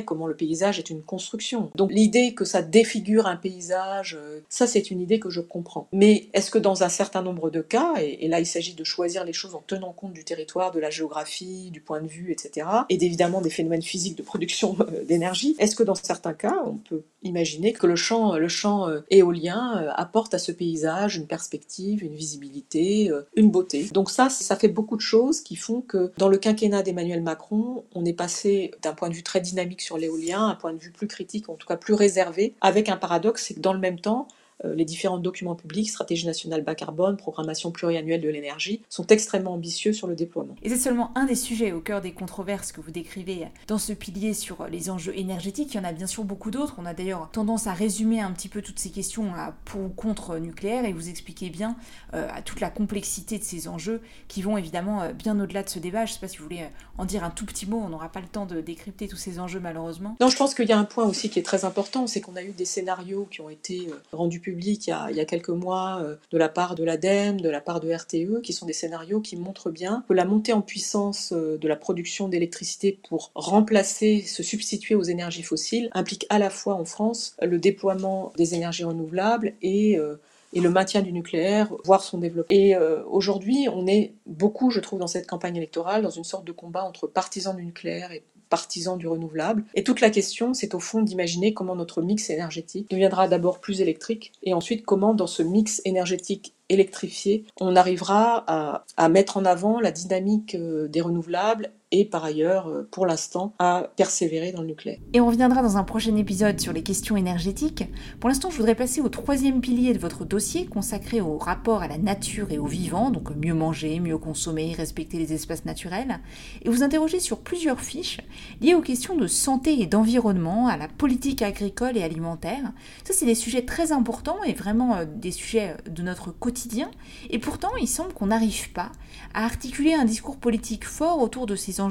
comment 0.06 0.28
le 0.28 0.36
paysage 0.36 0.80
est 0.80 0.90
une 0.90 1.04
construction. 1.04 1.72
Donc 1.76 1.92
l'idée 1.92 2.34
que 2.34 2.46
ça 2.46 2.62
défigure 2.62 3.28
un 3.28 3.36
paysage, 3.36 4.18
ça 4.50 4.68
c'est 4.68 4.92
une 4.92 5.02
idée 5.02 5.20
que 5.20 5.30
je 5.30 5.42
comprends. 5.42 5.88
Mais 5.92 6.28
est-ce 6.34 6.52
que 6.52 6.58
dans 6.58 6.84
un 6.84 6.90
certain 6.90 7.22
nombre 7.22 7.50
de 7.50 7.62
cas, 7.62 7.94
et, 8.02 8.28
là 8.28 8.40
il 8.40 8.46
s'agit 8.46 8.74
de 8.74 8.84
choisir 8.84 9.24
les 9.24 9.34
choses 9.34 9.56
en 9.56 9.64
tenant 9.66 9.94
compte 9.94 10.14
du 10.14 10.24
territoire, 10.24 10.72
de 10.72 10.80
la 10.80 10.90
géographie, 10.90 11.70
du 11.72 11.82
point 11.82 12.02
de 12.02 12.08
vue, 12.08 12.32
etc. 12.32 12.68
Et 12.90 12.98
évidemment 13.04 13.42
des 13.42 13.50
phénomènes 13.50 13.82
physiques 13.82 14.18
de 14.18 14.24
production 14.24 14.76
euh, 14.80 15.04
d'énergie. 15.06 15.56
Est-ce 15.60 15.76
que 15.76 15.84
dans 15.84 15.96
certains 15.96 16.34
cas, 16.34 16.56
on 16.66 16.76
peut 16.76 17.04
imaginer 17.24 17.74
que 17.74 17.88
le 17.88 17.96
champ, 17.96 18.36
le 18.36 18.48
champ 18.48 18.88
euh, 18.88 19.02
éolien 19.10 19.78
euh, 19.78 19.90
apporte 19.96 20.34
à 20.34 20.40
ce 20.40 20.52
paysage 20.52 21.18
une 21.18 21.28
perspective, 21.28 22.04
une 22.04 22.16
visibilité, 22.16 23.12
une 23.36 23.52
beauté? 23.52 23.88
Donc 23.94 24.10
ça, 24.10 24.30
ça 24.30 24.56
fait 24.56 24.68
beaucoup 24.68 24.96
de 24.96 25.02
choses 25.02 25.42
qui 25.42 25.56
font 25.56 25.82
que 25.82 26.12
dans 26.18 26.30
le 26.30 26.38
quinquennat 26.38 26.84
d'Emmanuel 26.84 27.22
Macron, 27.22 27.84
on 27.94 28.06
est 28.06 28.14
passé 28.14 28.72
d'un 28.82 28.94
point 28.94 29.10
de 29.10 29.14
vue 29.14 29.24
très 29.24 29.42
dynamique 29.42 29.65
sur 29.80 29.98
l'éolien 29.98 30.48
un 30.48 30.56
point 30.56 30.74
de 30.74 30.80
vue 30.80 30.92
plus 30.92 31.08
critique, 31.08 31.50
en 31.50 31.56
tout 31.56 31.68
cas 31.68 31.78
plus 31.78 31.94
réservé, 31.94 32.56
avec 32.62 32.90
un 32.90 32.98
paradoxe, 32.98 33.46
c'est 33.48 33.56
que 33.56 33.60
dans 33.60 33.74
le 33.74 33.80
même 33.80 34.00
temps, 34.00 34.28
les 34.64 34.86
différents 34.86 35.18
documents 35.18 35.56
publics, 35.56 35.90
stratégie 35.90 36.26
nationale 36.26 36.64
bas 36.64 36.76
carbone, 36.76 37.18
programmation 37.18 37.72
pluriannuelle 37.72 38.22
de 38.22 38.30
l'énergie, 38.30 38.82
sont 38.90 39.08
extrêmement 39.08 39.54
ambitieux 39.54 39.94
sur 39.94 40.08
le 40.08 40.16
déploiement. 40.16 40.56
Et 40.64 40.70
c'est 40.70 40.78
seulement 40.78 41.12
un 41.16 41.26
des 41.26 41.36
sujets 41.36 41.72
au 41.72 41.82
cœur 41.82 42.02
des 42.02 42.14
controverses 42.14 42.72
que 42.72 42.82
vous 42.82 42.92
décrivez 42.92 43.48
dans 43.68 43.78
ce 43.78 43.94
pilier 43.94 44.34
sur 44.34 44.68
les 44.68 44.90
enjeux 44.90 45.18
énergétiques. 45.18 45.74
Il 45.74 45.78
y 45.78 45.80
en 45.80 45.84
a 45.84 45.92
bien 45.92 46.08
sûr 46.08 46.24
beaucoup 46.24 46.52
d'autres. 46.52 46.76
On 46.78 46.86
a 46.86 46.94
d'ailleurs 46.94 47.30
tendance 47.32 47.68
à 47.68 47.74
résumer 47.74 48.22
un 48.22 48.32
petit 48.32 48.50
peu 48.50 48.62
toutes 48.62 48.80
ces 48.80 48.90
questions 48.90 49.34
à 49.34 49.54
pour 49.66 49.82
ou 49.82 49.90
contre 49.90 50.38
nucléaire 50.38 50.86
et 50.86 50.94
vous 50.94 51.10
expliquez 51.10 51.50
bien 51.50 51.76
euh, 52.14 52.28
toute 52.46 52.60
la 52.60 52.70
complexité 52.70 53.38
de 53.38 53.44
ces 53.44 53.68
enjeux 53.68 54.02
qui 54.28 54.42
vont 54.42 54.58
évidemment 54.58 55.02
euh, 55.02 55.14
bien 55.14 55.40
au-delà 55.40 55.64
de 55.64 55.70
ce 55.70 55.80
débat. 55.80 56.06
Je 56.06 56.12
ne 56.12 56.14
sais 56.16 56.20
pas 56.20 56.28
si 56.28 56.38
vous 56.38 56.44
voulez 56.44 56.66
en 56.98 57.06
dire 57.06 57.24
un 57.24 57.30
tout 57.30 57.46
petit 57.46 57.68
mot. 57.68 57.82
On 57.84 57.90
n'aura 57.90 58.10
pas 58.10 58.22
le 58.22 58.28
temps 58.28 58.46
de 58.46 58.62
décrypter 58.62 59.08
tous 59.08 59.18
ces 59.18 59.40
enjeux 59.40 59.60
malheureusement. 59.60 60.16
Non, 60.20 60.30
je 60.30 60.38
pense 60.38 60.56
qu'il 60.56 60.68
y 60.68 60.74
a 60.74 60.80
un 60.80 60.86
point 60.86 61.06
aussi 61.06 61.30
qui 61.30 61.40
est 61.40 61.44
très 61.44 61.66
important, 61.66 62.08
c'est 62.08 62.22
qu'on 62.22 62.36
a 62.36 62.44
eu 62.44 62.52
des 62.52 62.66
scénarios 62.66 63.28
qui 63.30 63.42
ont 63.42 63.50
été 63.50 63.88
rendus 64.12 64.40
public 64.46 64.88
il 64.88 65.16
y 65.16 65.20
a, 65.20 65.26
quelques 65.26 65.50
mois 65.50 66.00
euh, 66.02 66.16
de 66.32 66.38
la 66.38 66.50
part 66.50 66.76
de 66.76 66.84
l'ADEME, 66.84 67.42
de 67.42 67.50
la 67.50 67.62
part 67.62 67.80
de 67.80 67.92
RTE, 67.92 68.42
qui 68.42 68.54
sont 68.54 68.68
des 68.68 68.74
scénarios 68.74 69.20
qui 69.20 69.36
montrent 69.38 69.72
bien 69.72 70.04
que 70.08 70.14
la 70.14 70.24
montée 70.24 70.54
en 70.54 70.62
puissance 70.62 71.34
euh, 71.34 71.58
de 71.58 71.68
la 71.68 71.76
production 71.76 72.30
d'électricité 72.30 73.00
pour 73.10 73.32
remplacer, 73.34 74.22
se 74.22 74.44
substituer 74.44 74.94
aux 74.94 75.04
énergies 75.04 75.42
fossiles 75.42 75.90
implique 75.94 76.28
à 76.30 76.38
la 76.38 76.52
fois 76.52 76.76
en 76.76 76.86
France 76.86 77.36
le 77.42 77.58
déploiement 77.58 78.32
des 78.38 78.54
énergies 78.54 78.84
renouvelables 78.84 79.54
et 79.62 79.98
euh, 79.98 80.16
et 80.54 80.62
le 80.62 80.70
maintien 80.70 81.02
du 81.02 81.12
nucléaire, 81.12 81.68
voire 81.84 82.02
son 82.02 82.18
développement. 82.18 82.56
Et 82.56 82.78
aujourd'hui, 83.10 83.68
on 83.70 83.88
est 83.88 84.14
beaucoup, 84.26 84.70
je 84.70 84.80
trouve, 84.80 85.00
dans 85.00 85.08
cette 85.08 85.28
campagne 85.28 85.58
électorale, 85.58 86.02
dans 86.02 86.10
une 86.10 86.24
sorte 86.24 86.46
de 86.46 86.54
combat 86.54 86.86
entre 86.86 87.08
partisans 87.08 87.54
du 87.54 87.66
nucléaire 87.66 88.14
et 88.14 88.24
partisans 88.56 88.98
du 88.98 89.06
renouvelable. 89.06 89.66
Et 89.76 89.84
toute 89.84 90.00
la 90.00 90.10
question, 90.10 90.54
c'est 90.54 90.76
au 90.76 90.80
fond 90.80 91.02
d'imaginer 91.02 91.54
comment 91.54 91.76
notre 91.76 92.02
mix 92.02 92.30
énergétique 92.30 92.90
deviendra 92.90 93.28
d'abord 93.28 93.60
plus 93.60 93.82
électrique 93.82 94.32
et 94.44 94.54
ensuite 94.54 94.86
comment 94.86 95.14
dans 95.14 95.28
ce 95.28 95.44
mix 95.44 95.82
énergétique 95.84 96.54
électrifié, 96.70 97.44
on 97.60 97.76
arrivera 97.76 98.46
à, 98.48 98.86
à 98.96 99.10
mettre 99.10 99.36
en 99.36 99.44
avant 99.44 99.82
la 99.82 99.92
dynamique 99.92 100.56
euh, 100.56 100.88
des 100.88 101.02
renouvelables 101.02 101.72
par 102.04 102.26
ailleurs, 102.26 102.68
euh, 102.68 102.88
pour 102.92 103.06
l'instant, 103.06 103.54
à 103.60 103.92
persévérer 103.96 104.52
dans 104.52 104.62
le 104.62 104.68
nucléaire. 104.68 105.00
Et 105.14 105.22
on 105.22 105.28
reviendra 105.28 105.62
dans 105.62 105.78
un 105.78 105.84
prochain 105.84 106.16
épisode 106.18 106.60
sur 106.60 106.74
les 106.74 106.84
questions 106.84 107.16
énergétiques. 107.16 107.86
Pour 108.20 108.28
l'instant, 108.28 108.50
je 108.50 108.58
voudrais 108.58 108.76
passer 108.76 109.00
au 109.00 109.08
troisième 109.08 109.62
pilier 109.62 109.94
de 109.94 110.00
votre 110.00 110.26
dossier 110.26 110.66
consacré 110.66 111.22
au 111.22 111.38
rapport 111.38 111.82
à 111.82 111.88
la 111.88 111.98
nature 111.98 112.52
et 112.52 112.58
au 112.58 112.66
vivant, 112.66 113.12
donc 113.12 113.30
mieux 113.36 113.54
manger, 113.54 114.02
mieux 114.02 114.18
consommer, 114.18 114.74
respecter 114.74 115.18
les 115.18 115.32
espaces 115.32 115.64
naturels, 115.64 116.20
et 116.64 116.70
vous 116.70 116.84
interroger 116.84 117.20
sur 117.20 117.40
plusieurs 117.40 117.80
fiches 117.80 118.20
liées 118.60 118.74
aux 118.74 118.82
questions 118.82 119.16
de 119.16 119.28
santé 119.28 119.82
et 119.82 119.86
d'environnement, 119.86 120.68
à 120.68 120.76
la 120.76 120.90
politique 120.90 121.42
agricole 121.42 121.96
et 121.96 122.04
alimentaire. 122.04 122.74
Ça, 123.06 123.14
c'est 123.14 123.26
des 123.26 123.36
sujets 123.36 123.64
très 123.64 123.92
importants 123.92 124.44
et 124.44 124.54
vraiment 124.54 124.96
euh, 124.96 125.06
des 125.06 125.32
sujets 125.32 125.78
de 125.88 126.02
notre 126.02 126.32
quotidien, 126.32 126.92
et 127.30 127.40
pourtant, 127.40 127.72
il 127.80 127.88
semble 127.88 128.14
qu'on 128.14 128.28
n'arrive 128.28 128.72
pas 128.74 128.92
à 129.34 129.46
articuler 129.46 129.94
un 129.94 130.06
discours 130.06 130.38
politique 130.38 130.86
fort 130.86 131.22
autour 131.22 131.46
de 131.46 131.56
ces 131.56 131.80
enjeux 131.80 131.85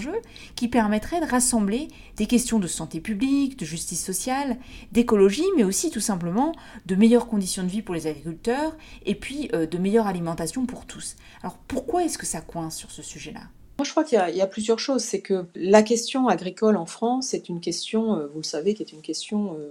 qui 0.56 0.68
permettraient 0.68 1.20
de 1.20 1.26
rassembler 1.26 1.88
des 2.16 2.26
questions 2.26 2.58
de 2.58 2.66
santé 2.66 3.00
publique, 3.00 3.58
de 3.58 3.64
justice 3.64 4.04
sociale, 4.04 4.56
d'écologie, 4.92 5.44
mais 5.56 5.64
aussi 5.64 5.90
tout 5.90 6.00
simplement 6.00 6.54
de 6.86 6.94
meilleures 6.94 7.26
conditions 7.26 7.62
de 7.62 7.68
vie 7.68 7.82
pour 7.82 7.94
les 7.94 8.06
agriculteurs 8.06 8.76
et 9.04 9.14
puis 9.14 9.48
euh, 9.52 9.66
de 9.66 9.78
meilleure 9.78 10.06
alimentation 10.06 10.66
pour 10.66 10.86
tous. 10.86 11.16
Alors 11.42 11.56
pourquoi 11.68 12.04
est-ce 12.04 12.18
que 12.18 12.26
ça 12.26 12.40
coince 12.40 12.76
sur 12.76 12.90
ce 12.90 13.02
sujet-là? 13.02 13.40
Moi, 13.78 13.84
je 13.84 13.90
crois 13.90 14.04
qu'il 14.04 14.18
y, 14.18 14.40
a 14.40 14.46
plusieurs 14.46 14.78
choses. 14.78 15.02
C'est 15.02 15.20
que 15.20 15.46
la 15.56 15.82
question 15.82 16.28
agricole 16.28 16.76
en 16.76 16.86
France 16.86 17.34
est 17.34 17.48
une 17.48 17.60
question, 17.60 18.14
euh, 18.14 18.26
vous 18.28 18.38
le 18.38 18.44
savez, 18.44 18.74
qui 18.74 18.82
est 18.82 18.92
une 18.92 19.02
question, 19.02 19.54
euh, 19.54 19.68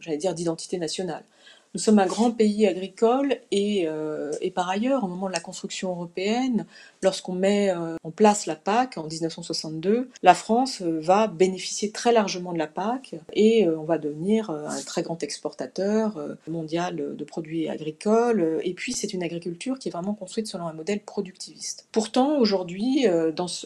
j'allais 0.00 0.18
dire, 0.18 0.34
d'identité 0.34 0.76
nationale. 0.76 1.24
Nous 1.72 1.80
sommes 1.80 1.98
un 1.98 2.06
grand 2.06 2.30
pays 2.30 2.66
agricole 2.66 3.36
et, 3.50 3.86
et, 4.40 4.50
par 4.50 4.66
ailleurs, 4.70 5.04
au 5.04 5.08
moment 5.08 5.26
de 5.26 5.34
la 5.34 5.40
construction 5.40 5.90
européenne, 5.90 6.64
lorsqu'on 7.02 7.34
met 7.34 7.70
euh, 7.70 7.96
en 8.02 8.10
place 8.10 8.46
la 8.46 8.56
PAC 8.56 8.98
en 8.98 9.06
1962, 9.06 10.10
la 10.22 10.34
France 10.34 10.82
euh, 10.82 11.00
va 11.00 11.26
bénéficier 11.26 11.90
très 11.90 12.12
largement 12.12 12.52
de 12.52 12.58
la 12.58 12.66
PAC 12.66 13.14
et 13.32 13.66
euh, 13.66 13.78
on 13.78 13.84
va 13.84 13.98
devenir 13.98 14.50
un 14.50 14.80
très 14.82 15.02
grand 15.02 15.22
exportateur 15.22 16.36
mondial 16.48 17.16
de 17.16 17.24
produits 17.24 17.68
agricoles. 17.68 18.60
Et 18.62 18.74
puis 18.74 18.92
c'est 18.92 19.12
une 19.12 19.22
agriculture 19.22 19.78
qui 19.78 19.88
est 19.88 19.92
vraiment 19.92 20.14
construite 20.14 20.46
selon 20.46 20.66
un 20.66 20.72
modèle 20.72 21.00
productiviste. 21.00 21.86
Pourtant, 21.92 22.38
aujourd'hui, 22.38 23.06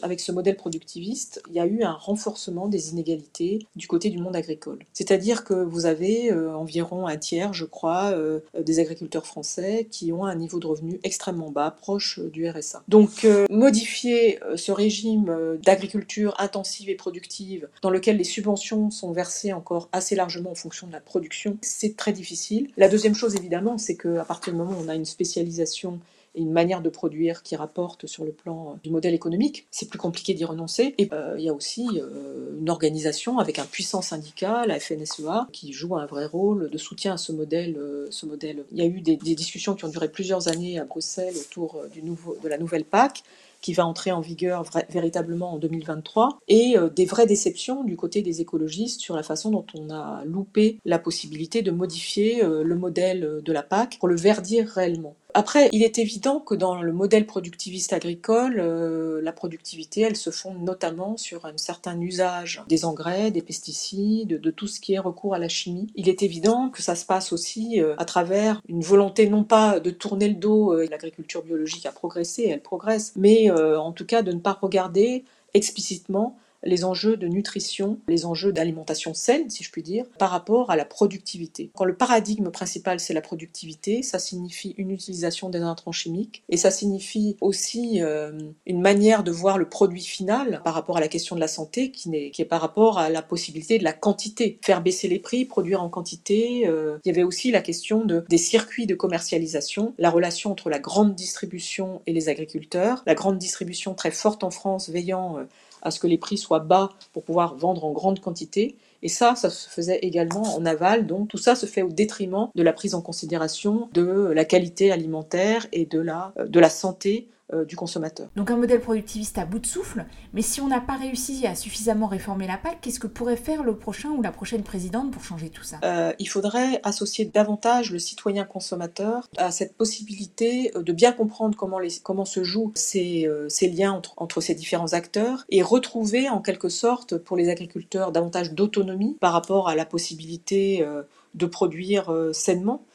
avec 0.01 0.19
ce 0.19 0.31
modèle 0.31 0.55
productiviste, 0.55 1.41
il 1.49 1.55
y 1.55 1.59
a 1.59 1.65
eu 1.65 1.83
un 1.83 1.93
renforcement 1.93 2.67
des 2.67 2.91
inégalités 2.91 3.65
du 3.75 3.87
côté 3.87 4.09
du 4.09 4.17
monde 4.17 4.35
agricole. 4.35 4.79
C'est-à-dire 4.93 5.43
que 5.43 5.53
vous 5.53 5.85
avez 5.85 6.33
environ 6.33 7.07
un 7.07 7.17
tiers, 7.17 7.53
je 7.53 7.65
crois, 7.65 8.13
des 8.59 8.79
agriculteurs 8.79 9.25
français 9.25 9.87
qui 9.89 10.11
ont 10.11 10.25
un 10.25 10.35
niveau 10.35 10.59
de 10.59 10.67
revenu 10.67 10.99
extrêmement 11.03 11.51
bas, 11.51 11.71
proche 11.71 12.19
du 12.19 12.49
RSA. 12.49 12.83
Donc 12.87 13.25
modifier 13.49 14.39
ce 14.55 14.71
régime 14.71 15.57
d'agriculture 15.63 16.35
intensive 16.39 16.89
et 16.89 16.95
productive 16.95 17.67
dans 17.81 17.89
lequel 17.89 18.17
les 18.17 18.23
subventions 18.23 18.91
sont 18.91 19.11
versées 19.11 19.53
encore 19.53 19.89
assez 19.91 20.15
largement 20.15 20.51
en 20.51 20.55
fonction 20.55 20.87
de 20.87 20.91
la 20.91 20.99
production, 20.99 21.57
c'est 21.61 21.95
très 21.95 22.13
difficile. 22.13 22.69
La 22.77 22.89
deuxième 22.89 23.15
chose 23.15 23.35
évidemment, 23.35 23.77
c'est 23.77 23.95
qu'à 23.95 24.25
partir 24.25 24.53
du 24.53 24.59
moment 24.59 24.71
où 24.71 24.83
on 24.85 24.89
a 24.89 24.95
une 24.95 25.05
spécialisation 25.05 25.99
une 26.35 26.51
manière 26.51 26.81
de 26.81 26.89
produire 26.89 27.43
qui 27.43 27.55
rapporte 27.55 28.07
sur 28.07 28.23
le 28.23 28.31
plan 28.31 28.77
du 28.83 28.89
modèle 28.89 29.13
économique, 29.13 29.67
c'est 29.71 29.89
plus 29.89 29.99
compliqué 29.99 30.33
d'y 30.33 30.45
renoncer. 30.45 30.95
Et 30.97 31.09
euh, 31.11 31.35
il 31.37 31.43
y 31.43 31.49
a 31.49 31.53
aussi 31.53 31.87
euh, 31.95 32.57
une 32.59 32.69
organisation 32.69 33.39
avec 33.39 33.59
un 33.59 33.65
puissant 33.65 34.01
syndicat, 34.01 34.65
la 34.65 34.79
FNSEA, 34.79 35.47
qui 35.51 35.73
joue 35.73 35.95
un 35.95 36.05
vrai 36.05 36.25
rôle 36.25 36.69
de 36.69 36.77
soutien 36.77 37.13
à 37.13 37.17
ce 37.17 37.31
modèle. 37.31 37.77
Euh, 37.77 38.07
ce 38.11 38.25
modèle. 38.25 38.65
Il 38.71 38.77
y 38.77 38.81
a 38.81 38.85
eu 38.85 39.01
des, 39.01 39.17
discussions 39.17 39.75
qui 39.75 39.85
ont 39.85 39.89
duré 39.89 40.09
plusieurs 40.09 40.47
années 40.47 40.77
à 40.79 40.85
Bruxelles 40.85 41.35
autour 41.37 41.81
de 41.95 42.47
la 42.49 42.57
nouvelle 42.57 42.83
PAC 42.83 43.23
qui 43.61 43.73
va 43.73 43.85
entrer 43.85 44.11
en 44.11 44.19
vigueur 44.19 44.65
véritablement 44.89 45.53
en 45.53 45.59
2023, 45.59 46.39
et 46.47 46.77
euh, 46.77 46.89
des 46.89 47.05
vraies 47.05 47.27
déceptions 47.27 47.83
du 47.83 47.95
côté 47.95 48.21
des 48.21 48.41
écologistes 48.41 48.99
sur 48.99 49.15
la 49.15 49.23
façon 49.23 49.51
dont 49.51 49.65
on 49.75 49.89
a 49.91 50.23
loupé 50.25 50.79
la 50.83 50.99
possibilité 50.99 51.61
de 51.61 51.71
modifier 51.71 52.43
euh, 52.43 52.63
le 52.63 52.75
modèle 52.75 53.41
de 53.43 53.53
la 53.53 53.63
PAC 53.63 53.97
pour 53.99 54.07
le 54.07 54.15
verdir 54.15 54.67
réellement. 54.67 55.15
Après, 55.33 55.69
il 55.71 55.83
est 55.83 55.99
évident 55.99 56.39
que 56.39 56.55
dans 56.55 56.81
le 56.81 56.91
modèle 56.91 57.25
productiviste 57.25 57.93
agricole, 57.93 58.59
euh, 58.59 59.21
la 59.21 59.31
productivité, 59.31 60.01
elle 60.01 60.15
se 60.15 60.29
fonde 60.29 60.61
notamment 60.61 61.17
sur 61.17 61.45
un 61.45 61.57
certain 61.57 61.99
usage 61.99 62.63
des 62.67 62.85
engrais, 62.85 63.31
des 63.31 63.41
pesticides, 63.41 64.39
de 64.39 64.51
tout 64.51 64.67
ce 64.67 64.79
qui 64.79 64.93
est 64.93 64.99
recours 64.99 65.33
à 65.33 65.39
la 65.39 65.49
chimie. 65.49 65.87
Il 65.95 66.09
est 66.09 66.23
évident 66.23 66.69
que 66.69 66.81
ça 66.81 66.95
se 66.95 67.05
passe 67.05 67.33
aussi 67.33 67.81
à 67.97 68.05
travers 68.05 68.61
une 68.67 68.81
volonté 68.81 69.29
non 69.29 69.43
pas 69.43 69.79
de 69.79 69.91
tourner 69.91 70.27
le 70.27 70.35
dos, 70.35 70.75
l'agriculture 70.89 71.43
biologique 71.43 71.85
a 71.85 71.91
progressé, 71.91 72.47
elle 72.49 72.61
progresse, 72.61 73.13
mais 73.15 73.49
euh, 73.49 73.79
en 73.79 73.91
tout 73.91 74.05
cas 74.05 74.21
de 74.21 74.31
ne 74.31 74.39
pas 74.39 74.57
regarder 74.59 75.23
explicitement 75.53 76.37
les 76.63 76.83
enjeux 76.83 77.17
de 77.17 77.27
nutrition, 77.27 77.99
les 78.07 78.25
enjeux 78.25 78.53
d'alimentation 78.53 79.13
saine, 79.13 79.49
si 79.49 79.63
je 79.63 79.71
puis 79.71 79.83
dire, 79.83 80.05
par 80.17 80.29
rapport 80.29 80.69
à 80.71 80.75
la 80.75 80.85
productivité. 80.85 81.71
Quand 81.75 81.85
le 81.85 81.95
paradigme 81.95 82.49
principal 82.51 82.99
c'est 82.99 83.13
la 83.13 83.21
productivité, 83.21 84.03
ça 84.03 84.19
signifie 84.19 84.75
une 84.77 84.91
utilisation 84.91 85.49
des 85.49 85.59
intrants 85.59 85.91
chimiques 85.91 86.43
et 86.49 86.57
ça 86.57 86.71
signifie 86.71 87.37
aussi 87.41 88.01
euh, 88.01 88.31
une 88.65 88.81
manière 88.81 89.23
de 89.23 89.31
voir 89.31 89.57
le 89.57 89.67
produit 89.67 90.03
final 90.03 90.61
par 90.63 90.73
rapport 90.73 90.97
à 90.97 90.99
la 90.99 91.07
question 91.07 91.35
de 91.35 91.41
la 91.41 91.47
santé 91.47 91.91
qui 91.91 92.09
est, 92.13 92.45
par 92.45 92.61
rapport 92.61 92.99
à 92.99 93.09
la 93.09 93.21
possibilité 93.21 93.77
de 93.77 93.83
la 93.83 93.93
quantité. 93.93 94.59
Faire 94.61 94.81
baisser 94.81 95.07
les 95.07 95.19
prix, 95.19 95.45
produire 95.45 95.81
en 95.81 95.89
quantité. 95.89 96.67
Euh, 96.67 96.97
il 97.05 97.07
y 97.07 97.11
avait 97.11 97.23
aussi 97.23 97.51
la 97.51 97.61
question 97.61 98.05
de, 98.05 98.25
des 98.29 98.37
circuits 98.37 98.85
de 98.85 98.95
commercialisation, 98.95 99.93
la 99.97 100.09
relation 100.09 100.51
entre 100.51 100.69
la 100.69 100.79
grande 100.79 101.15
distribution 101.15 102.01
et 102.07 102.13
les 102.13 102.29
agriculteurs, 102.29 103.03
la 103.05 103.15
grande 103.15 103.37
distribution 103.37 103.93
très 103.93 104.11
forte 104.11 104.43
en 104.43 104.51
France 104.51 104.89
veillant 104.89 105.37
euh, 105.37 105.43
à 105.81 105.91
ce 105.91 105.99
que 105.99 106.07
les 106.07 106.17
prix 106.17 106.37
soient 106.37 106.59
bas 106.59 106.89
pour 107.13 107.23
pouvoir 107.23 107.55
vendre 107.55 107.85
en 107.85 107.91
grande 107.91 108.19
quantité. 108.19 108.75
Et 109.03 109.09
ça, 109.09 109.35
ça 109.35 109.49
se 109.49 109.69
faisait 109.69 109.99
également 109.99 110.55
en 110.55 110.65
aval. 110.65 111.07
Donc 111.07 111.27
tout 111.27 111.37
ça 111.37 111.55
se 111.55 111.65
fait 111.65 111.81
au 111.81 111.89
détriment 111.89 112.49
de 112.55 112.63
la 112.63 112.73
prise 112.73 112.93
en 112.93 113.01
considération 113.01 113.89
de 113.93 114.31
la 114.33 114.45
qualité 114.45 114.91
alimentaire 114.91 115.67
et 115.71 115.85
de 115.85 115.99
la, 115.99 116.33
de 116.45 116.59
la 116.59 116.69
santé 116.69 117.27
euh, 117.27 117.40
du 117.67 117.75
consommateur. 117.75 118.29
Donc 118.35 118.51
un 118.51 118.57
modèle 118.57 118.79
productiviste 118.79 119.37
à 119.37 119.45
bout 119.45 119.59
de 119.59 119.65
souffle, 119.65 120.05
mais 120.33 120.41
si 120.41 120.61
on 120.61 120.67
n'a 120.67 120.81
pas 120.81 120.95
réussi 120.95 121.45
à 121.47 121.55
suffisamment 121.55 122.07
réformer 122.07 122.47
la 122.47 122.57
PAC, 122.57 122.79
qu'est-ce 122.81 122.99
que 122.99 123.07
pourrait 123.07 123.35
faire 123.35 123.63
le 123.63 123.75
prochain 123.75 124.09
ou 124.09 124.21
la 124.21 124.31
prochaine 124.31 124.63
présidente 124.63 125.11
pour 125.11 125.23
changer 125.23 125.49
tout 125.49 125.63
ça? 125.63 125.77
Euh, 125.83 126.13
Il 126.19 126.27
faudrait 126.27 126.79
associer 126.83 127.25
davantage 127.25 127.91
le 127.91 127.99
citoyen 127.99 128.45
consommateur 128.45 129.27
à 129.37 129.51
cette 129.51 129.75
possibilité 129.75 130.71
euh, 130.75 130.83
de 130.83 130.93
bien 130.93 131.11
comprendre 131.11 131.57
comment, 131.57 131.79
les, 131.79 131.89
comment 132.03 132.25
se 132.25 132.43
jouent 132.43 132.71
ces, 132.75 133.27
ces 133.49 133.69
liens 133.69 133.91
entre, 133.91 134.13
entre, 134.17 134.41
ces 134.41 134.55
différents 134.55 134.93
acteurs 134.93 135.45
et 135.49 135.61
retrouver 135.61 136.29
en 136.29 136.41
quelque 136.41 136.69
sorte 136.69 137.17
pour 137.17 137.37
les 137.37 137.49
agriculteurs 137.49 138.11
davantage 138.11 138.53
d'autonomie 138.53 139.17
par 139.19 139.33
rapport 139.33 139.69
à 139.69 139.75
la 139.75 139.85
possibilité 139.85 140.85
de 141.33 141.45
produire 141.45 142.13
sainement 142.33 142.83
euh, 142.83 142.90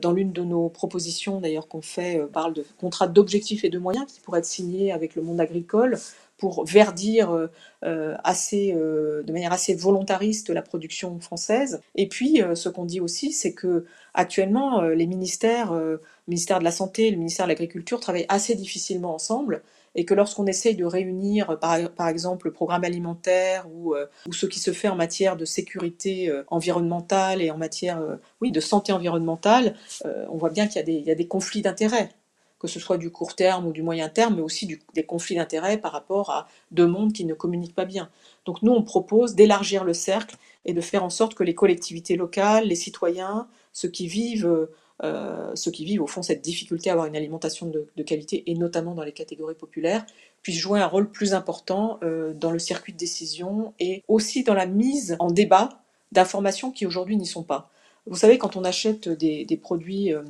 dans 0.00 0.12
l'une 0.12 0.32
de 0.32 0.42
nos 0.42 0.68
propositions 0.68 1.40
d'ailleurs 1.40 1.68
qu'on 1.68 1.82
fait, 1.82 2.18
euh, 2.18 2.26
parle 2.26 2.54
de 2.54 2.64
contrat 2.78 3.06
d'objectifs 3.06 3.64
et 3.64 3.68
de 3.68 3.78
moyens 3.78 4.06
qui 4.06 4.20
pourraient 4.20 4.40
être 4.40 4.46
signés 4.46 4.92
avec 4.92 5.14
le 5.14 5.22
monde 5.22 5.40
agricole 5.40 5.98
pour 6.38 6.64
verdir 6.64 7.48
euh, 7.84 8.14
assez, 8.22 8.72
de 8.72 9.32
manière 9.32 9.52
assez 9.52 9.74
volontariste 9.74 10.50
la 10.50 10.62
production 10.62 11.18
française. 11.18 11.80
Et 11.96 12.06
puis, 12.06 12.40
ce 12.54 12.68
qu'on 12.68 12.84
dit 12.84 13.00
aussi, 13.00 13.32
c'est 13.32 13.54
que 13.54 13.86
actuellement, 14.14 14.82
les 14.82 15.08
ministères, 15.08 15.72
le 15.74 16.00
ministère 16.28 16.60
de 16.60 16.64
la 16.64 16.70
Santé 16.70 17.08
et 17.08 17.10
le 17.10 17.16
ministère 17.16 17.46
de 17.46 17.50
l'Agriculture 17.50 17.98
travaillent 17.98 18.26
assez 18.28 18.54
difficilement 18.54 19.16
ensemble 19.16 19.62
et 19.94 20.04
que 20.04 20.14
lorsqu'on 20.14 20.46
essaye 20.46 20.76
de 20.76 20.84
réunir, 20.84 21.58
par, 21.58 21.90
par, 21.90 22.08
exemple, 22.08 22.46
le 22.46 22.52
programme 22.52 22.84
alimentaire 22.84 23.66
ou, 23.70 23.94
euh, 23.94 24.06
ou, 24.26 24.32
ce 24.32 24.46
qui 24.46 24.60
se 24.60 24.72
fait 24.72 24.88
en 24.88 24.96
matière 24.96 25.36
de 25.36 25.44
sécurité 25.44 26.28
euh, 26.28 26.44
environnementale 26.48 27.42
et 27.42 27.50
en 27.50 27.56
matière 27.56 28.00
euh, 28.00 28.16
oui, 28.40 28.52
de 28.52 28.60
santé 28.60 28.92
environnementale, 28.92 29.74
on 30.04 30.36
voit 30.36 30.50
bien 30.50 30.66
qu'il 30.66 30.88
y, 30.88 31.10
a 31.10 31.14
des 31.14 31.26
conflits 31.26 31.62
d'intérêts, 31.62 32.10
que 32.58 32.68
ce 32.68 32.80
soit 32.80 32.98
du 32.98 33.10
court 33.10 33.34
terme 33.34 33.66
ou 33.66 33.72
du 33.72 33.82
moyen 33.82 34.08
terme, 34.08 34.36
mais 34.36 34.42
aussi 34.42 34.78
des 34.94 35.02
conflits 35.02 35.36
d'intérêts 35.36 35.78
par 35.78 35.92
rapport 35.92 36.30
à 36.30 36.48
deux 36.70 36.86
mondes 36.86 37.12
qui 37.12 37.24
ne 37.24 37.34
communiquent 37.34 37.74
pas 37.74 37.84
bien. 37.84 38.08
Donc 38.44 38.62
nous, 38.62 38.72
on 38.72 38.82
propose 38.82 39.34
d'élargir 39.34 39.84
le 39.84 39.94
cercle 39.94 40.36
et 40.64 40.72
de 40.72 40.80
faire 40.80 41.04
en 41.04 41.10
sorte 41.10 41.34
que 41.34 41.44
les 41.44 41.54
collectivités 41.54 42.16
locales, 42.16 42.66
les 42.66 42.76
citoyens, 42.76 43.48
ceux 43.72 43.88
qui 43.88 44.06
vivent 44.06 44.68
euh, 45.04 45.52
ceux 45.54 45.70
qui 45.70 45.84
vivent 45.84 46.02
au 46.02 46.08
fond 46.08 46.22
cette 46.22 46.42
difficulté 46.42 46.90
à 46.90 46.94
avoir 46.94 47.06
une 47.06 47.14
alimentation 47.14 47.66
de, 47.66 48.02
qualité, 48.02 48.42
et 48.50 48.54
notamment 48.54 48.94
dans 48.94 49.04
les 49.04 49.12
catégories 49.12 49.54
populaires, 49.54 50.04
puissent 50.42 50.58
jouer 50.58 50.80
un 50.80 50.86
rôle 50.86 51.10
plus 51.10 51.34
important 51.34 51.98
euh, 52.02 52.32
dans 52.34 52.50
le 52.50 52.58
circuit 52.58 52.92
de 52.92 52.98
décision 52.98 53.74
et 53.78 54.02
aussi 54.08 54.42
dans 54.42 54.54
la 54.54 54.66
mise 54.66 55.16
en 55.20 55.30
débat 55.30 55.80
d'informations 56.10 56.72
qui 56.72 56.86
aujourd'hui 56.86 57.16
n'y 57.16 57.26
sont 57.26 57.44
pas. 57.44 57.70
Vous 58.06 58.16
savez, 58.16 58.38
quand 58.38 58.56
on 58.56 58.64
achète 58.64 59.08
des, 59.08 59.60
produits 59.62 60.12
euh, 60.12 60.22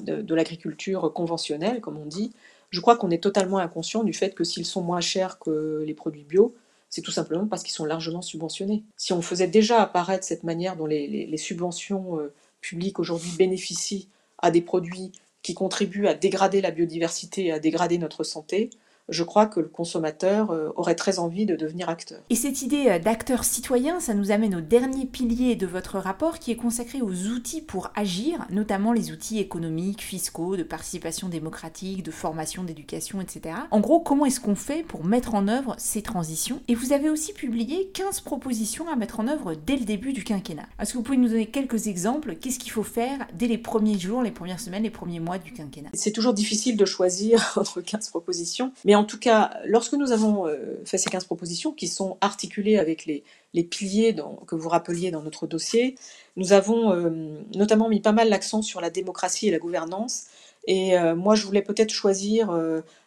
de, 0.00 0.34
l'agriculture 0.34 1.12
conventionnelle, 1.12 1.80
comme 1.80 1.98
on 1.98 2.06
dit, 2.06 2.32
je 2.70 2.80
crois 2.80 2.96
qu'on 2.96 3.10
est 3.10 3.22
totalement 3.22 3.58
inconscient 3.58 4.02
du 4.02 4.12
fait 4.12 4.34
que 4.34 4.42
s'ils 4.42 4.66
sont 4.66 4.82
moins 4.82 5.00
chers 5.00 5.38
que 5.38 5.84
les 5.86 5.94
produits 5.94 6.24
bio, 6.24 6.54
c'est 6.88 7.02
tout 7.02 7.10
simplement 7.12 7.46
parce 7.46 7.62
qu'ils 7.62 7.74
sont 7.74 7.84
largement 7.84 8.22
subventionnés. 8.22 8.82
Si 8.96 9.12
on 9.12 9.22
faisait 9.22 9.46
déjà 9.46 9.80
apparaître 9.82 10.24
cette 10.24 10.42
manière 10.42 10.76
dont 10.76 10.86
les 10.86 11.36
subventions 11.36 12.18
public 12.60 12.98
aujourd'hui 12.98 13.32
bénéficie 13.36 14.08
à 14.38 14.50
des 14.50 14.62
produits 14.62 15.12
qui 15.42 15.54
contribuent 15.54 16.06
à 16.06 16.14
dégrader 16.14 16.60
la 16.60 16.70
biodiversité 16.70 17.46
et 17.46 17.52
à 17.52 17.58
dégrader 17.58 17.98
notre 17.98 18.24
santé, 18.24 18.70
je 19.08 19.22
crois 19.24 19.46
que 19.46 19.60
le 19.60 19.68
consommateur 19.68 20.50
euh, 20.50 20.70
aurait 20.76 20.94
très 20.94 21.18
envie 21.18 21.46
de 21.46 21.56
devenir 21.56 21.88
acteur. 21.88 22.20
Et 22.30 22.34
cette 22.34 22.62
idée 22.62 22.86
euh, 22.88 22.98
d'acteur 22.98 23.44
citoyen, 23.44 24.00
ça 24.00 24.14
nous 24.14 24.30
amène 24.30 24.54
au 24.54 24.60
dernier 24.60 25.06
pilier 25.06 25.56
de 25.56 25.66
votre 25.66 25.98
rapport 25.98 26.38
qui 26.38 26.50
est 26.52 26.56
consacré 26.56 27.02
aux 27.02 27.26
outils 27.26 27.60
pour 27.60 27.90
agir, 27.94 28.46
notamment 28.50 28.92
les 28.92 29.10
outils 29.10 29.38
économiques, 29.38 30.02
fiscaux, 30.02 30.56
de 30.56 30.62
participation 30.62 31.28
démocratique, 31.28 32.02
de 32.02 32.10
formation, 32.10 32.64
d'éducation, 32.64 33.20
etc. 33.20 33.56
En 33.70 33.80
gros, 33.80 34.00
comment 34.00 34.26
est-ce 34.26 34.40
qu'on 34.40 34.54
fait 34.54 34.82
pour 34.82 35.04
mettre 35.04 35.34
en 35.34 35.48
œuvre 35.48 35.74
ces 35.78 36.02
transitions? 36.02 36.60
Et 36.68 36.74
vous 36.74 36.92
avez 36.92 37.10
aussi 37.10 37.32
publié 37.32 37.90
15 37.94 38.20
propositions 38.20 38.88
à 38.88 38.96
mettre 38.96 39.20
en 39.20 39.28
œuvre 39.28 39.54
dès 39.54 39.76
le 39.76 39.84
début 39.84 40.12
du 40.12 40.24
quinquennat. 40.24 40.66
Est-ce 40.80 40.92
que 40.92 40.98
vous 40.98 41.04
pouvez 41.04 41.18
nous 41.18 41.28
donner 41.28 41.46
quelques 41.46 41.88
exemples? 41.88 42.36
Qu'est-ce 42.36 42.58
qu'il 42.58 42.72
faut 42.72 42.82
faire 42.82 43.26
dès 43.34 43.46
les 43.46 43.58
premiers 43.58 43.98
jours, 43.98 44.22
les 44.22 44.30
premières 44.30 44.60
semaines, 44.60 44.84
les 44.84 44.90
premiers 44.90 45.20
mois 45.20 45.38
du 45.38 45.52
quinquennat? 45.52 45.90
C'est 45.94 46.12
toujours 46.12 46.34
difficile 46.34 46.76
de 46.76 46.84
choisir 46.84 47.52
entre 47.56 47.80
15 47.80 48.10
propositions, 48.10 48.72
mais 48.84 48.89
en 48.96 49.04
tout 49.04 49.18
cas, 49.18 49.58
lorsque 49.66 49.92
nous 49.92 50.12
avons 50.12 50.46
euh, 50.46 50.80
fait 50.84 50.98
ces 50.98 51.10
15 51.10 51.24
propositions 51.24 51.72
qui 51.72 51.86
sont 51.86 52.16
articulées 52.20 52.78
avec 52.78 53.06
les, 53.06 53.22
piliers 53.64 54.16
que 54.46 54.54
vous 54.54 54.68
rappeliez 54.68 55.10
dans 55.10 55.22
notre 55.22 55.46
dossier, 55.46 55.96
nous 56.36 56.52
avons 56.52 56.92
euh, 56.92 57.10
notamment 57.54 57.88
mis 57.88 58.00
pas 58.00 58.12
mal 58.12 58.28
l'accent 58.28 58.62
sur 58.62 58.80
la 58.80 58.90
démocratie 58.90 59.48
et 59.48 59.50
la 59.50 59.58
gouvernance. 59.58 60.26
Et 60.66 60.98
euh, 60.98 61.16
moi, 61.16 61.34
je 61.34 61.46
voulais 61.46 61.62
peut-être 61.62 61.90
choisir 61.90 62.56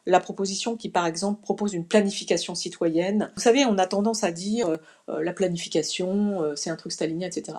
la 0.06 0.20
proposition 0.20 0.76
qui, 0.76 0.90
par 0.90 1.06
exemple, 1.06 1.42
propose 1.42 1.74
une 1.74 1.86
planification 1.86 2.56
citoyenne. 2.56 3.32
Vous 3.36 3.42
savez, 3.42 3.66
on 3.66 3.78
a 3.78 3.88
tendance 3.88 4.24
à 4.24 4.32
dire 4.32 4.78
la 5.08 5.34
planification, 5.34 6.54
c'est 6.56 6.70
un 6.70 6.76
truc 6.76 6.92
stalinien, 6.92 7.28
etc. 7.28 7.58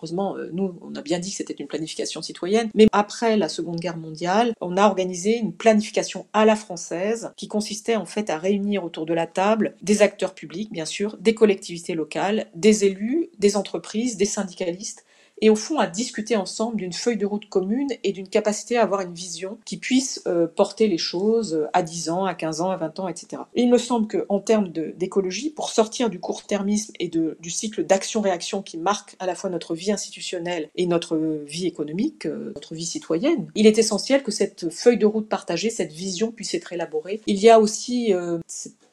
Heureusement, 0.00 0.36
euh, 0.36 0.48
nous, 0.52 0.78
on 0.80 0.94
a 0.94 1.02
bien 1.02 1.18
dit 1.18 1.30
que 1.30 1.36
c'était 1.36 1.52
une 1.54 1.66
planification 1.66 2.22
citoyenne, 2.22 2.70
mais 2.74 2.86
après 2.90 3.36
la 3.36 3.50
Seconde 3.50 3.80
Guerre 3.80 3.98
mondiale, 3.98 4.54
on 4.62 4.78
a 4.78 4.86
organisé 4.86 5.36
une 5.36 5.52
planification 5.52 6.26
à 6.32 6.46
la 6.46 6.56
française 6.56 7.32
qui 7.36 7.48
consistait 7.48 7.96
en 7.96 8.06
fait 8.06 8.30
à 8.30 8.38
réunir 8.38 8.82
autour 8.82 9.04
de 9.04 9.12
la 9.12 9.26
table 9.26 9.74
des 9.82 10.00
acteurs 10.00 10.34
publics, 10.34 10.72
bien 10.72 10.86
sûr, 10.86 11.18
des 11.20 11.34
collectivités 11.34 11.94
locales, 11.94 12.46
des 12.54 12.86
élus, 12.86 13.28
des 13.38 13.58
entreprises, 13.58 14.16
des 14.16 14.24
syndicalistes, 14.24 15.04
et 15.40 15.50
au 15.50 15.56
fond 15.56 15.78
à 15.78 15.86
discuter 15.86 16.36
ensemble 16.36 16.76
d'une 16.76 16.92
feuille 16.92 17.16
de 17.16 17.26
route 17.26 17.48
commune 17.48 17.88
et 18.04 18.12
d'une 18.12 18.28
capacité 18.28 18.76
à 18.76 18.82
avoir 18.82 19.00
une 19.00 19.14
vision 19.14 19.58
qui 19.64 19.76
puisse 19.76 20.22
euh, 20.26 20.46
porter 20.46 20.88
les 20.88 20.98
choses 20.98 21.68
à 21.72 21.82
10 21.82 22.10
ans, 22.10 22.24
à 22.24 22.34
15 22.34 22.60
ans, 22.60 22.70
à 22.70 22.76
20 22.76 23.00
ans, 23.00 23.08
etc. 23.08 23.42
il 23.54 23.70
me 23.70 23.78
semble 23.78 24.08
qu'en 24.08 24.40
termes 24.40 24.68
d'écologie, 24.68 25.50
pour 25.50 25.70
sortir 25.70 26.10
du 26.10 26.20
court-termisme 26.20 26.92
et 26.98 27.08
du 27.08 27.50
cycle 27.50 27.84
d'action-réaction 27.84 28.62
qui 28.62 28.78
marque 28.78 29.16
à 29.18 29.26
la 29.26 29.34
fois 29.34 29.50
notre 29.50 29.74
vie 29.74 29.92
institutionnelle 29.92 30.68
et 30.76 30.86
notre 30.86 31.16
vie 31.46 31.66
économique, 31.66 32.26
euh, 32.26 32.52
notre 32.54 32.74
vie 32.74 32.84
citoyenne, 32.84 33.48
il 33.54 33.66
est 33.66 33.78
essentiel 33.78 34.22
que 34.22 34.30
cette 34.30 34.70
feuille 34.70 34.98
de 34.98 35.06
route 35.06 35.28
partagée, 35.28 35.70
cette 35.70 35.92
vision 35.92 36.32
puisse 36.32 36.54
être 36.54 36.72
élaborée. 36.72 37.20
Il 37.26 37.38
y 37.38 37.50
a 37.50 37.60
aussi 37.60 38.14
euh, 38.14 38.38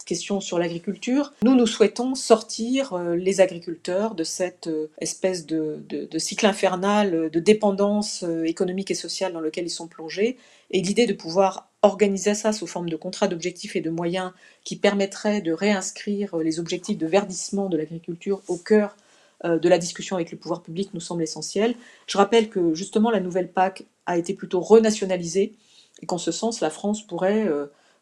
question 0.07 0.39
sur 0.41 0.57
l'agriculture. 0.57 1.33
Nous, 1.43 1.53
nous 1.53 1.67
souhaitons 1.67 2.15
sortir 2.15 2.93
euh, 2.93 3.15
les 3.15 3.41
agriculteurs 3.41 4.15
de 4.15 4.23
cette 4.23 4.67
euh, 4.67 4.89
espèce 4.99 5.45
de, 5.45 5.83
cycle 6.17 6.47
infernal 6.47 7.29
de 7.29 7.39
dépendance 7.39 8.23
euh, 8.23 8.45
économique 8.45 8.89
et 8.89 8.95
sociale 8.95 9.33
dans 9.33 9.41
lequel 9.41 9.65
ils 9.65 9.69
sont 9.69 9.87
plongés. 9.87 10.37
Et 10.71 10.81
l'idée 10.81 11.05
de 11.05 11.13
pouvoir 11.13 11.69
organiser 11.83 12.33
ça 12.33 12.53
sous 12.53 12.67
forme 12.67 12.89
de 12.89 12.95
contrats 12.95 13.27
d'objectifs 13.27 13.75
et 13.75 13.81
de 13.81 13.89
moyens 13.89 14.31
qui 14.63 14.77
permettraient 14.77 15.41
de 15.41 15.51
réinscrire 15.51 16.37
les 16.37 16.59
objectifs 16.59 16.97
de 16.97 17.05
verdissement 17.05 17.69
de 17.69 17.77
l'agriculture 17.77 18.41
au 18.47 18.57
cœur 18.57 18.95
de 19.43 19.69
la 19.69 19.77
discussion 19.77 20.15
avec 20.15 20.31
le 20.31 20.37
pouvoir 20.37 20.63
public 20.63 20.89
nous 20.93 20.99
semble 20.99 21.21
essentiel. 21.21 21.75
Je 22.07 22.17
rappelle 22.17 22.49
que 22.49 22.73
justement 22.73 23.11
la 23.11 23.19
nouvelle 23.19 23.49
PAC 23.49 23.85
a 24.07 24.17
été 24.17 24.33
plutôt 24.33 24.59
renationalisée 24.59 25.53
et 26.01 26.05
qu'en 26.07 26.17
ce 26.17 26.31
sens 26.31 26.59
la 26.59 26.71
France 26.71 27.05
pourrait 27.05 27.47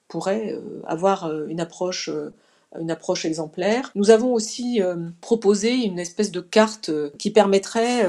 pourrait 0.07 0.53
euh, 0.53 0.81
avoir 0.85 1.25
euh, 1.25 1.47
une 1.47 1.59
approche 1.59 2.09
euh, 2.09 2.33
une 2.77 2.91
approche 2.91 3.23
exemplaire. 3.23 3.89
Nous 3.95 4.09
avons 4.09 4.33
aussi 4.33 4.81
proposé 5.21 5.75
une 5.75 5.97
espèce 5.97 6.29
de 6.29 6.41
carte 6.41 6.91
qui 7.17 7.31
permettrait 7.31 8.05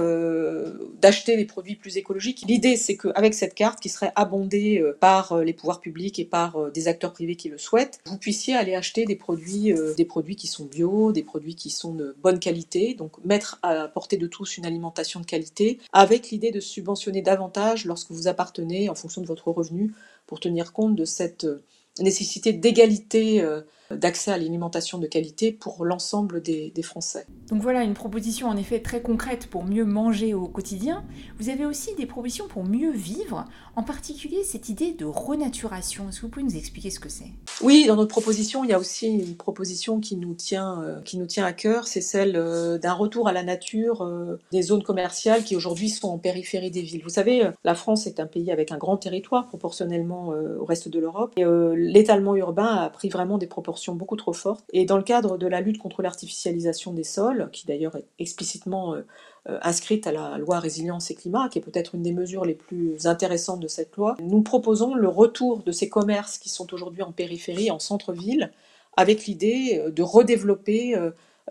d'acheter 1.01 1.37
des 1.37 1.45
produits 1.45 1.77
plus 1.77 1.99
écologiques. 1.99 2.43
L'idée, 2.49 2.75
c'est 2.75 2.97
qu'avec 2.97 3.35
cette 3.35 3.55
carte, 3.55 3.79
qui 3.79 3.89
serait 3.89 4.11
abondée 4.17 4.85
par 4.99 5.39
les 5.45 5.53
pouvoirs 5.53 5.81
publics 5.81 6.19
et 6.19 6.25
par 6.25 6.73
des 6.73 6.89
acteurs 6.89 7.13
privés 7.13 7.37
qui 7.37 7.49
le 7.49 7.59
souhaitent, 7.59 8.01
vous 8.07 8.19
puissiez 8.19 8.57
aller 8.57 8.75
acheter 8.75 9.05
des 9.05 9.15
produits, 9.15 9.73
des 9.97 10.05
produits 10.05 10.35
qui 10.35 10.49
sont 10.49 10.65
bio, 10.65 11.13
des 11.13 11.23
produits 11.23 11.55
qui 11.55 11.71
sont 11.71 11.95
de 11.95 12.17
bonne 12.21 12.41
qualité, 12.41 12.95
donc 12.95 13.25
mettre 13.25 13.61
à 13.63 13.87
portée 13.87 14.17
de 14.17 14.27
tous 14.27 14.57
une 14.57 14.67
alimentation 14.67 15.21
de 15.21 15.27
qualité, 15.27 15.79
avec 15.93 16.31
l'idée 16.31 16.51
de 16.51 16.59
subventionner 16.59 17.23
davantage 17.23 17.85
lorsque 17.85 18.11
vous 18.11 18.27
appartenez, 18.27 18.89
en 18.89 18.97
fonction 18.97 19.23
de 19.23 19.29
votre 19.29 19.47
revenu, 19.53 19.93
pour 20.27 20.41
tenir 20.41 20.73
compte 20.73 20.97
de 20.97 21.05
cette 21.05 21.47
nécessité 22.01 22.53
d'égalité 22.53 23.41
euh, 23.43 23.63
d'accès 23.91 24.33
à 24.33 24.39
l'alimentation 24.39 24.99
de 24.99 25.07
qualité 25.07 25.53
pour 25.53 25.85
l'ensemble 25.85 26.43
des, 26.43 26.73
Français. 26.83 27.27
Donc 27.49 27.63
voilà 27.63 27.83
une 27.83 27.95
proposition 27.95 28.49
en 28.49 28.57
effet 28.57 28.81
très 28.81 29.01
concrète 29.01 29.49
pour 29.49 29.65
mieux 29.65 29.85
manger 29.85 30.35
au 30.35 30.47
quotidien. 30.47 31.05
Vous 31.39 31.49
avez 31.49 31.67
aussi 31.67 31.95
des 31.97 32.07
propositions 32.07 32.47
pour 32.47 32.65
mieux 32.65 32.93
vivre, 32.93 33.45
en 33.75 33.83
particulier 33.83 34.45
cette 34.45 34.69
idée 34.69 34.93
de 34.93 35.05
renaturation. 35.05 36.09
Est-ce 36.09 36.21
que 36.21 36.27
vous 36.27 36.29
pouvez 36.31 36.45
nous 36.45 36.57
expliquer 36.57 36.91
ce 36.91 37.01
que 37.01 37.09
c'est? 37.09 37.33
Oui, 37.63 37.87
dans 37.89 37.97
notre 37.97 38.11
proposition, 38.11 38.63
il 38.63 38.71
y 38.71 38.73
a 38.73 38.79
aussi 38.79 39.09
une 39.09 39.37
proposition 39.37 40.01
qui 40.01 40.17
nous 40.17 40.35
tient, 40.35 40.83
euh, 40.83 41.01
qui 41.01 41.19
nous 41.19 41.27
tient 41.27 41.45
à 41.45 41.53
cœur, 41.53 41.87
c'est 41.87 42.01
celle 42.01 42.37
euh, 42.37 42.79
d'un 42.79 42.93
retour 42.93 43.29
à 43.29 43.33
la 43.33 43.43
nature 43.43 44.03
euh, 44.03 44.39
des 44.53 44.63
zones 44.63 44.83
commerciales 44.83 45.43
qui 45.43 45.57
aujourd'hui 45.57 45.89
sont 45.89 46.09
en 46.09 46.19
périphérie 46.19 46.71
des 46.71 46.83
villes. 46.83 47.03
Vous 47.03 47.11
savez, 47.11 47.51
la 47.65 47.75
France 47.75 48.07
est 48.07 48.21
un 48.21 48.27
pays 48.27 48.53
avec 48.53 48.71
un 48.71 48.79
grand 48.79 48.97
territoire 48.97 49.49
proportionnellement 49.49 50.33
au 50.61 50.65
reste 50.65 50.89
de 50.89 50.99
l'Europe 50.99 51.33
et 51.37 51.45
l'étalement 51.75 52.37
urbain 52.37 52.67
a 52.67 52.91
pris 52.91 53.09
vraiment 53.09 53.39
des 53.39 53.47
proportions 53.47 53.76
beaucoup 53.95 54.17
trop 54.17 54.33
forte. 54.33 54.65
Et 54.73 54.85
dans 54.85 54.97
le 54.97 55.03
cadre 55.03 55.39
de 55.39 55.47
la 55.47 55.61
lutte 55.61 55.79
contre 55.79 56.03
l'artificialisation 56.03 56.93
des 56.93 57.05
sols, 57.05 57.49
qui 57.53 57.67
d'ailleurs 57.67 57.97
est 57.97 58.07
explicitement 58.19 58.95
euh, 58.95 59.03
euh, 59.49 59.59
inscrite 59.63 60.07
à 60.07 60.13
la 60.13 60.39
loi 60.39 60.59
résilience 60.59 61.11
et 61.11 61.15
climat, 61.15 61.49
qui 61.49 61.59
est 61.59 61.63
peut-être 61.63 61.95
une 61.95 62.03
des 62.03 62.13
mesures 62.13 62.45
les 62.45 62.55
plus 62.55 63.07
intéressantes 63.07 63.61
de 63.61 63.69
cette 63.69 63.97
loi, 63.97 64.17
nous 64.21 64.43
proposons 64.43 64.95
le 64.95 65.09
retour 65.09 65.63
de 65.63 65.73
ces 65.73 65.89
commerces 65.89 66.39
qui 66.39 66.49
sont 66.49 66.73
aujourd'hui 66.75 67.03
en 67.03 67.13
périphérie, 67.13 67.71
en 67.71 67.79
centre-ville, 67.79 68.51
avec 68.97 69.27
l'idée 69.27 69.83
euh, 69.85 69.91
de 69.91 70.03
redévelopper, 70.03 70.97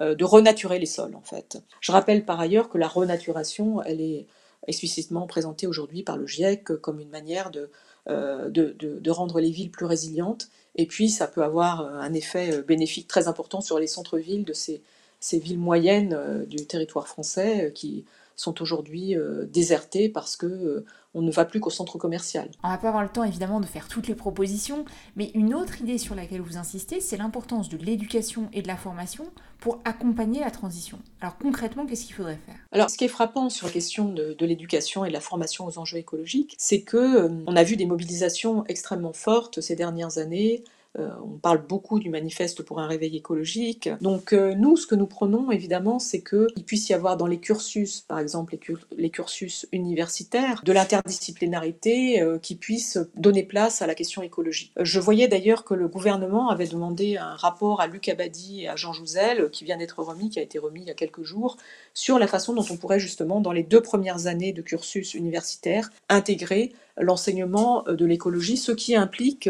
de 0.02 0.26
renaturer 0.26 0.78
les 0.78 0.86
sols 0.86 1.16
en 1.16 1.22
fait. 1.22 1.58
Je 1.80 1.94
rappelle 1.94 2.26
par 2.26 2.42
ailleurs 2.42 2.68
que 2.68 2.78
la 2.78 2.90
renaturation, 2.90 3.82
elle 3.84 4.02
est 4.02 4.26
explicitement 4.68 5.26
présentée 5.26 5.68
aujourd'hui 5.68 6.04
par 6.04 6.18
le 6.18 6.28
GIEC 6.28 6.66
comme 6.82 7.00
une 7.00 7.10
manière 7.10 7.50
de, 7.50 7.70
de, 8.08 8.76
de, 8.78 9.12
rendre 9.12 9.40
les 9.40 9.50
villes 9.50 9.72
plus 9.72 9.86
résilientes. 9.86 10.50
Et 10.76 10.86
puis, 10.86 11.10
ça 11.10 11.28
peut 11.28 11.44
avoir 11.44 11.82
euh, 11.82 12.00
un 12.00 12.14
effet 12.14 12.54
euh, 12.54 12.62
bénéfique 12.62 13.08
très 13.08 13.28
important 13.28 13.62
sur 13.62 13.80
les 13.80 13.88
centres-villes 13.88 14.44
de 14.44 14.54
ces, 14.54 14.82
ces, 15.20 15.40
villes 15.40 15.60
moyennes 15.60 16.14
euh, 16.14 16.46
du 16.46 16.66
territoire 16.66 17.08
français 17.08 17.72
qui 17.74 18.06
sont 18.36 18.62
aujourd'hui 18.62 19.16
désertées 19.50 20.10
parce 20.10 20.36
que 20.36 20.84
on 21.16 21.22
ne 21.22 21.32
va 21.32 21.46
plus 21.46 21.60
qu'au 21.60 21.70
centre 21.70 21.98
commercial. 21.98 22.50
On 22.64 22.70
va 22.70 22.78
pas 22.78 22.90
avoir 22.90 23.02
le 23.02 23.10
temps 23.10 23.24
évidemment 23.24 23.60
de 23.60 23.66
faire 23.66 23.88
toutes 23.88 24.08
les 24.08 24.16
propositions, 24.16 24.86
mais 25.16 25.32
une 25.34 25.56
autre 25.56 25.82
idée 25.82 25.98
sur 25.98 26.14
laquelle 26.14 26.42
vous 26.42 26.58
insistez, 26.58 27.00
c'est 27.00 27.18
l'importance 27.18 27.70
de 27.70 27.78
l'éducation 27.78 28.50
et 28.54 28.62
de 28.62 28.68
la 28.68 28.76
formation 28.76 29.26
pour 29.60 29.80
accompagner 29.86 30.42
la 30.42 30.52
transition. 30.52 31.00
Alors 31.22 31.38
concrètement, 31.38 31.86
qu'est-ce 31.86 32.06
qu'il 32.06 32.16
faudrait 32.16 32.40
faire? 32.46 32.56
Alors 32.72 32.90
ce 32.90 32.98
qui 32.98 33.06
est 33.06 33.10
frappant 33.10 33.50
sur 33.50 33.66
la 33.66 33.74
question 33.74 34.10
de, 34.10 34.36
l'éducation 34.42 35.06
et 35.06 35.08
de 35.08 35.14
la 35.14 35.22
formation 35.22 35.66
aux 35.66 35.80
enjeux 35.80 35.98
écologiques, 35.98 36.56
c'est 36.60 36.82
que 36.82 36.98
euh, 36.98 37.44
on 37.48 37.56
a 37.56 37.64
vu 37.64 37.78
des 37.78 37.86
mobilisations 37.86 38.66
extrêmement 38.68 39.14
fortes 39.14 39.62
ces 39.62 39.76
dernières 39.76 40.18
années 40.18 40.64
on 40.98 41.38
parle 41.38 41.66
beaucoup 41.66 42.00
du 42.00 42.10
manifeste 42.10 42.64
pour 42.64 42.80
un 42.80 42.88
réveil 42.88 43.18
écologique. 43.18 43.90
Donc 44.02 44.34
euh, 44.34 44.54
nous, 44.56 44.78
ce 44.78 44.88
que 44.88 44.96
nous 44.96 45.08
prenons 45.08 45.52
évidemment, 45.52 46.00
c'est 46.00 46.22
qu'il 46.22 46.64
puisse 46.66 46.90
y 46.90 46.94
avoir 46.94 47.18
dans 47.18 47.28
les 47.28 47.40
cursus, 47.40 48.02
par 48.02 48.20
exemple 48.20 48.58
les, 48.98 49.10
cursus 49.10 49.68
universitaires, 49.72 50.62
de 50.64 50.72
l'interdisciplinarité 50.72 52.22
euh, 52.22 52.38
qui 52.40 52.56
puisse 52.56 52.98
donner 53.16 53.44
place 53.44 53.82
à 53.82 53.88
la 53.88 53.96
question 53.96 54.22
écologique. 54.22 54.72
Je 54.80 55.00
voyais 55.00 55.28
d'ailleurs 55.28 55.66
que 55.66 55.74
le 55.74 55.88
gouvernement 55.88 56.50
avait 56.50 56.68
demandé 56.68 57.18
un 57.18 57.36
rapport 57.36 57.82
à 57.82 57.88
Luc 57.88 58.08
Abadi 58.10 58.64
et 58.64 58.70
à 58.70 58.76
Jean 58.76 58.94
Jouzel, 58.94 59.50
qui 59.52 59.66
vient 59.66 59.78
d'être 59.78 60.02
remis, 60.02 60.30
qui 60.30 60.40
a 60.40 60.44
été 60.44 60.60
remis 60.60 60.82
il 60.82 60.88
y 60.88 60.92
a 60.92 60.96
quelques 60.96 61.24
jours, 61.24 61.58
sur 61.94 62.20
la 62.20 62.28
façon 62.28 62.54
dont 62.54 62.66
on 62.70 62.78
pourrait 62.78 63.00
justement, 63.00 63.42
dans 63.42 63.52
les 63.52 63.64
deux 63.64 63.82
premières 63.82 64.28
années 64.28 64.54
de 64.54 64.62
cursus 64.62 65.14
universitaire, 65.14 65.90
intégrer 66.10 66.74
l'enseignement 66.98 67.84
de 67.84 68.06
l'écologie, 68.06 68.56
ce 68.58 68.72
qui 68.72 68.96
implique 68.96 69.50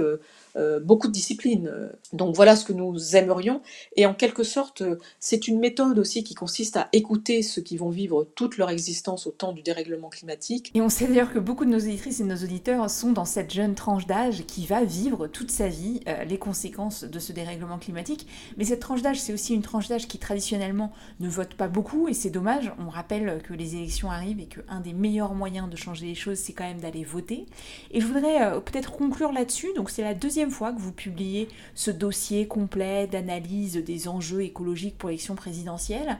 euh, 0.57 0.79
beaucoup 0.79 1.07
de 1.07 1.13
disciplines. 1.13 1.71
Donc 2.13 2.35
voilà 2.35 2.55
ce 2.55 2.65
que 2.65 2.73
nous 2.73 3.15
aimerions. 3.15 3.61
Et 3.95 4.05
en 4.05 4.13
quelque 4.13 4.43
sorte, 4.43 4.83
c'est 5.19 5.47
une 5.47 5.59
méthode 5.59 5.97
aussi 5.99 6.23
qui 6.23 6.35
consiste 6.35 6.77
à 6.77 6.89
écouter 6.93 7.41
ceux 7.41 7.61
qui 7.61 7.77
vont 7.77 7.89
vivre 7.89 8.27
toute 8.35 8.57
leur 8.57 8.69
existence 8.69 9.27
au 9.27 9.31
temps 9.31 9.53
du 9.53 9.61
dérèglement 9.61 10.09
climatique. 10.09 10.71
Et 10.73 10.81
on 10.81 10.89
sait 10.89 11.07
d'ailleurs 11.07 11.33
que 11.33 11.39
beaucoup 11.39 11.65
de 11.65 11.69
nos 11.69 11.79
auditrices 11.79 12.19
et 12.19 12.23
de 12.23 12.29
nos 12.29 12.43
auditeurs 12.43 12.89
sont 12.89 13.11
dans 13.11 13.25
cette 13.25 13.53
jeune 13.53 13.75
tranche 13.75 14.05
d'âge 14.05 14.45
qui 14.45 14.65
va 14.65 14.83
vivre 14.83 15.27
toute 15.27 15.51
sa 15.51 15.67
vie 15.67 16.01
euh, 16.07 16.23
les 16.23 16.37
conséquences 16.37 17.03
de 17.03 17.19
ce 17.19 17.33
dérèglement 17.33 17.77
climatique. 17.77 18.27
Mais 18.57 18.65
cette 18.65 18.79
tranche 18.79 19.01
d'âge, 19.01 19.19
c'est 19.19 19.33
aussi 19.33 19.53
une 19.53 19.61
tranche 19.61 19.87
d'âge 19.87 20.07
qui 20.07 20.17
traditionnellement 20.17 20.91
ne 21.19 21.29
vote 21.29 21.55
pas 21.55 21.67
beaucoup 21.67 22.07
et 22.07 22.13
c'est 22.13 22.29
dommage. 22.29 22.71
On 22.79 22.89
rappelle 22.89 23.41
que 23.43 23.53
les 23.53 23.75
élections 23.75 24.11
arrivent 24.11 24.39
et 24.39 24.47
qu'un 24.47 24.79
des 24.79 24.93
meilleurs 24.93 25.33
moyens 25.33 25.69
de 25.69 25.75
changer 25.75 26.07
les 26.07 26.15
choses, 26.15 26.37
c'est 26.37 26.53
quand 26.53 26.63
même 26.63 26.79
d'aller 26.79 27.03
voter. 27.03 27.45
Et 27.91 28.01
je 28.01 28.05
voudrais 28.05 28.41
euh, 28.41 28.59
peut-être 28.59 28.91
conclure 28.91 29.31
là-dessus. 29.31 29.69
Donc 29.75 29.89
c'est 29.89 30.03
la 30.03 30.13
deuxième 30.13 30.44
fois 30.51 30.71
que 30.71 30.79
vous 30.79 30.91
publiez 30.91 31.47
ce 31.73 31.91
dossier 31.91 32.47
complet 32.47 33.07
d'analyse 33.07 33.75
des 33.77 34.07
enjeux 34.07 34.41
écologiques 34.41 34.97
pour 34.97 35.09
l'élection 35.09 35.35
présidentielle. 35.35 36.17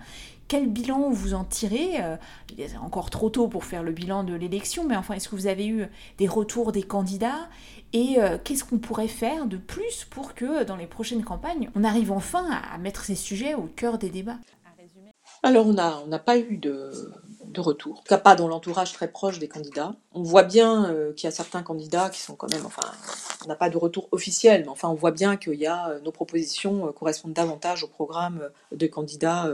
Quel 0.48 0.70
bilan 0.70 1.10
vous 1.10 1.34
en 1.34 1.44
tirez 1.44 2.04
euh, 2.04 2.18
Il 2.52 2.62
est 2.62 2.78
encore 2.78 3.10
trop 3.10 3.30
tôt 3.30 3.48
pour 3.48 3.66
faire 3.66 3.82
le 3.82 3.92
bilan 3.92 4.24
de 4.24 4.36
l'élection, 4.36 4.86
mais 4.88 4.96
enfin, 4.96 5.16
est-ce 5.16 5.28
que 5.28 5.36
vous 5.36 5.48
avez 5.48 5.68
eu 5.68 5.86
des 6.20 6.28
retours 6.28 6.72
des 6.72 6.84
candidats 6.84 7.50
Et 7.94 8.18
euh, 8.20 8.38
qu'est-ce 8.44 8.64
qu'on 8.64 8.78
pourrait 8.78 9.08
faire 9.08 9.48
de 9.48 9.58
plus 9.58 10.06
pour 10.10 10.36
que 10.36 10.64
dans 10.64 10.76
les 10.76 10.86
prochaines 10.86 11.24
campagnes, 11.24 11.70
on 11.76 11.84
arrive 11.84 12.12
enfin 12.12 12.48
à 12.72 12.78
mettre 12.78 13.06
ces 13.06 13.16
sujets 13.16 13.56
au 13.56 13.64
cœur 13.76 13.98
des 13.98 14.10
débats? 14.10 14.38
Alors, 15.46 15.68
on 15.68 15.74
n'a 15.74 16.18
pas 16.18 16.40
eu 16.40 16.58
de, 16.58 16.90
retour. 17.56 18.00
En 18.00 18.02
tout 18.02 18.10
cas, 18.10 18.18
pas 18.18 18.36
dans 18.36 18.48
l'entourage 18.48 18.94
très 18.94 19.08
proche 19.08 19.38
des 19.38 19.48
candidats. 19.48 19.96
On 20.12 20.24
voit 20.24 20.42
bien 20.42 20.90
euh, 20.90 21.14
qu'il 21.14 21.26
y 21.26 21.28
a 21.28 21.32
certains 21.32 21.62
candidats 21.62 22.10
qui 22.10 22.20
sont 22.20 22.36
quand 22.36 22.52
même, 22.52 22.66
enfin, 22.66 22.82
on 23.44 23.48
n'a 23.48 23.56
pas 23.56 23.70
de 23.70 23.78
retour 23.78 24.10
officiel, 24.12 24.64
mais 24.64 24.70
enfin, 24.70 24.90
on 24.90 24.96
voit 24.96 25.12
bien 25.12 25.38
a 25.68 25.90
euh, 25.92 26.00
nos 26.02 26.12
propositions 26.12 26.88
euh, 26.88 26.92
correspondent 26.92 27.34
davantage 27.34 27.84
au 27.84 27.88
programme 27.88 28.50
de 28.72 28.88
candidats 28.88 29.48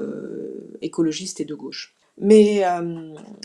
écologistes 0.81 1.41
et 1.41 1.45
de 1.45 1.55
gauche. 1.55 1.93
Mais 2.17 2.63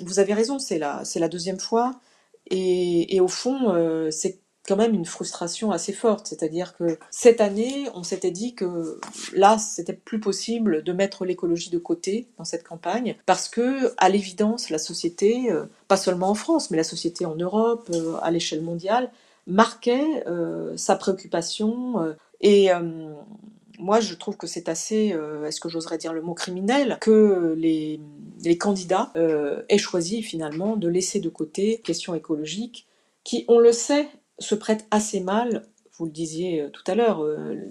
vous 0.05 0.21
avez 0.21 0.33
raison, 0.33 0.61
c'est 0.61 0.79
la, 0.79 1.29
deuxième 1.29 1.59
fois. 1.59 2.01
Et 2.49 3.21
au 3.21 3.29
fond, 3.29 4.09
c'est 4.13 4.39
quand 4.67 4.77
même 4.77 4.95
une 4.95 5.05
frustration 5.05 5.71
assez 5.71 5.93
forte. 5.93 6.27
C'est-à-dire 6.27 6.77
que 6.77 6.99
cette 7.11 7.41
année, 7.41 7.89
on 7.95 8.03
s'était 8.03 8.31
dit 8.31 8.55
que 8.55 8.99
là, 9.35 9.59
c'était 9.59 9.93
plus 9.93 10.21
possible 10.21 10.83
de 10.83 10.93
mettre 10.93 11.25
l'écologie 11.25 11.71
de 11.71 11.79
côté 11.79 12.29
dans 12.39 12.45
cette 12.45 12.67
campagne, 12.67 13.17
parce 13.27 13.49
que, 13.49 13.95
à 13.99 14.09
l'évidence, 14.09 14.71
la 14.71 14.79
société, 14.79 15.51
euh, 15.51 15.67
pas 15.89 15.97
seulement 15.97 16.31
en 16.31 16.35
France, 16.35 16.71
mais 16.71 16.77
la 16.77 16.85
société 16.85 17.27
en 17.27 17.37
Europe, 17.37 17.89
euh, 17.95 18.17
à 18.23 18.31
l'échelle 18.31 18.63
mondiale, 18.63 19.11
marquait 19.47 20.25
euh, 20.27 20.77
sa 20.77 20.97
préoccupation 20.97 22.15
et 22.41 22.69
moi, 23.79 24.01
je 24.01 24.15
trouve 24.15 24.37
que 24.37 24.47
c'est 24.47 24.69
assez, 24.69 25.15
est-ce 25.47 25.61
que 25.61 25.69
j'oserais 25.69 25.99
dire 25.99 26.13
le 26.13 26.23
mot 26.23 26.35
criminel, 26.35 26.99
que 27.01 27.55
les, 27.57 28.01
candidats 28.59 29.13
aient 29.69 29.79
choisi 29.79 30.23
finalement 30.23 30.77
de 30.77 30.89
laisser 30.89 31.21
de 31.21 31.29
côté 31.29 31.81
questions 31.85 32.15
écologiques 32.15 32.87
qui, 33.25 33.45
on 33.49 33.59
le 33.59 33.73
sait, 33.73 34.09
se 34.39 34.55
prêtent 34.55 34.87
assez 34.91 35.21
mal. 35.21 35.67
Vous 35.99 36.05
le 36.05 36.11
disiez 36.11 36.63
euh, 36.63 36.69
tout 36.71 36.83
à 36.87 36.95
l'heure, 36.95 37.25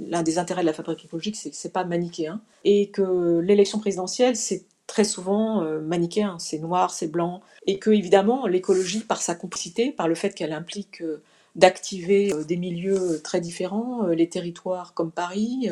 l'un 0.08 0.24
des 0.24 0.38
intérêts 0.38 0.62
de 0.62 0.66
la 0.66 0.74
fabrique 0.74 1.06
écologique, 1.06 1.36
c'est 1.36 1.50
que 1.50 1.56
c'est 1.56 1.74
pas 1.74 1.84
manichéen, 1.84 2.42
et 2.64 2.90
que 2.90 3.40
l'élection 3.40 3.80
présidentielle, 3.80 4.36
c'est 4.36 4.66
très 4.88 5.04
souvent 5.04 5.64
manichéen, 5.82 6.38
c'est 6.38 6.60
noir, 6.60 6.92
c'est 6.92 7.08
blanc, 7.08 7.42
et 7.66 7.80
que 7.80 7.90
évidemment 7.90 8.46
l'écologie, 8.46 9.00
par 9.00 9.22
sa 9.22 9.34
complexité, 9.34 9.92
par 9.92 10.08
le 10.08 10.14
fait 10.14 10.30
qu'elle 10.36 10.54
implique 10.54 11.02
d'activer 11.56 12.32
des 12.48 12.56
milieux 12.56 13.20
très 13.24 13.42
différents, 13.42 14.06
les 14.06 14.30
territoires 14.30 14.94
comme 14.94 15.12
Paris, 15.12 15.72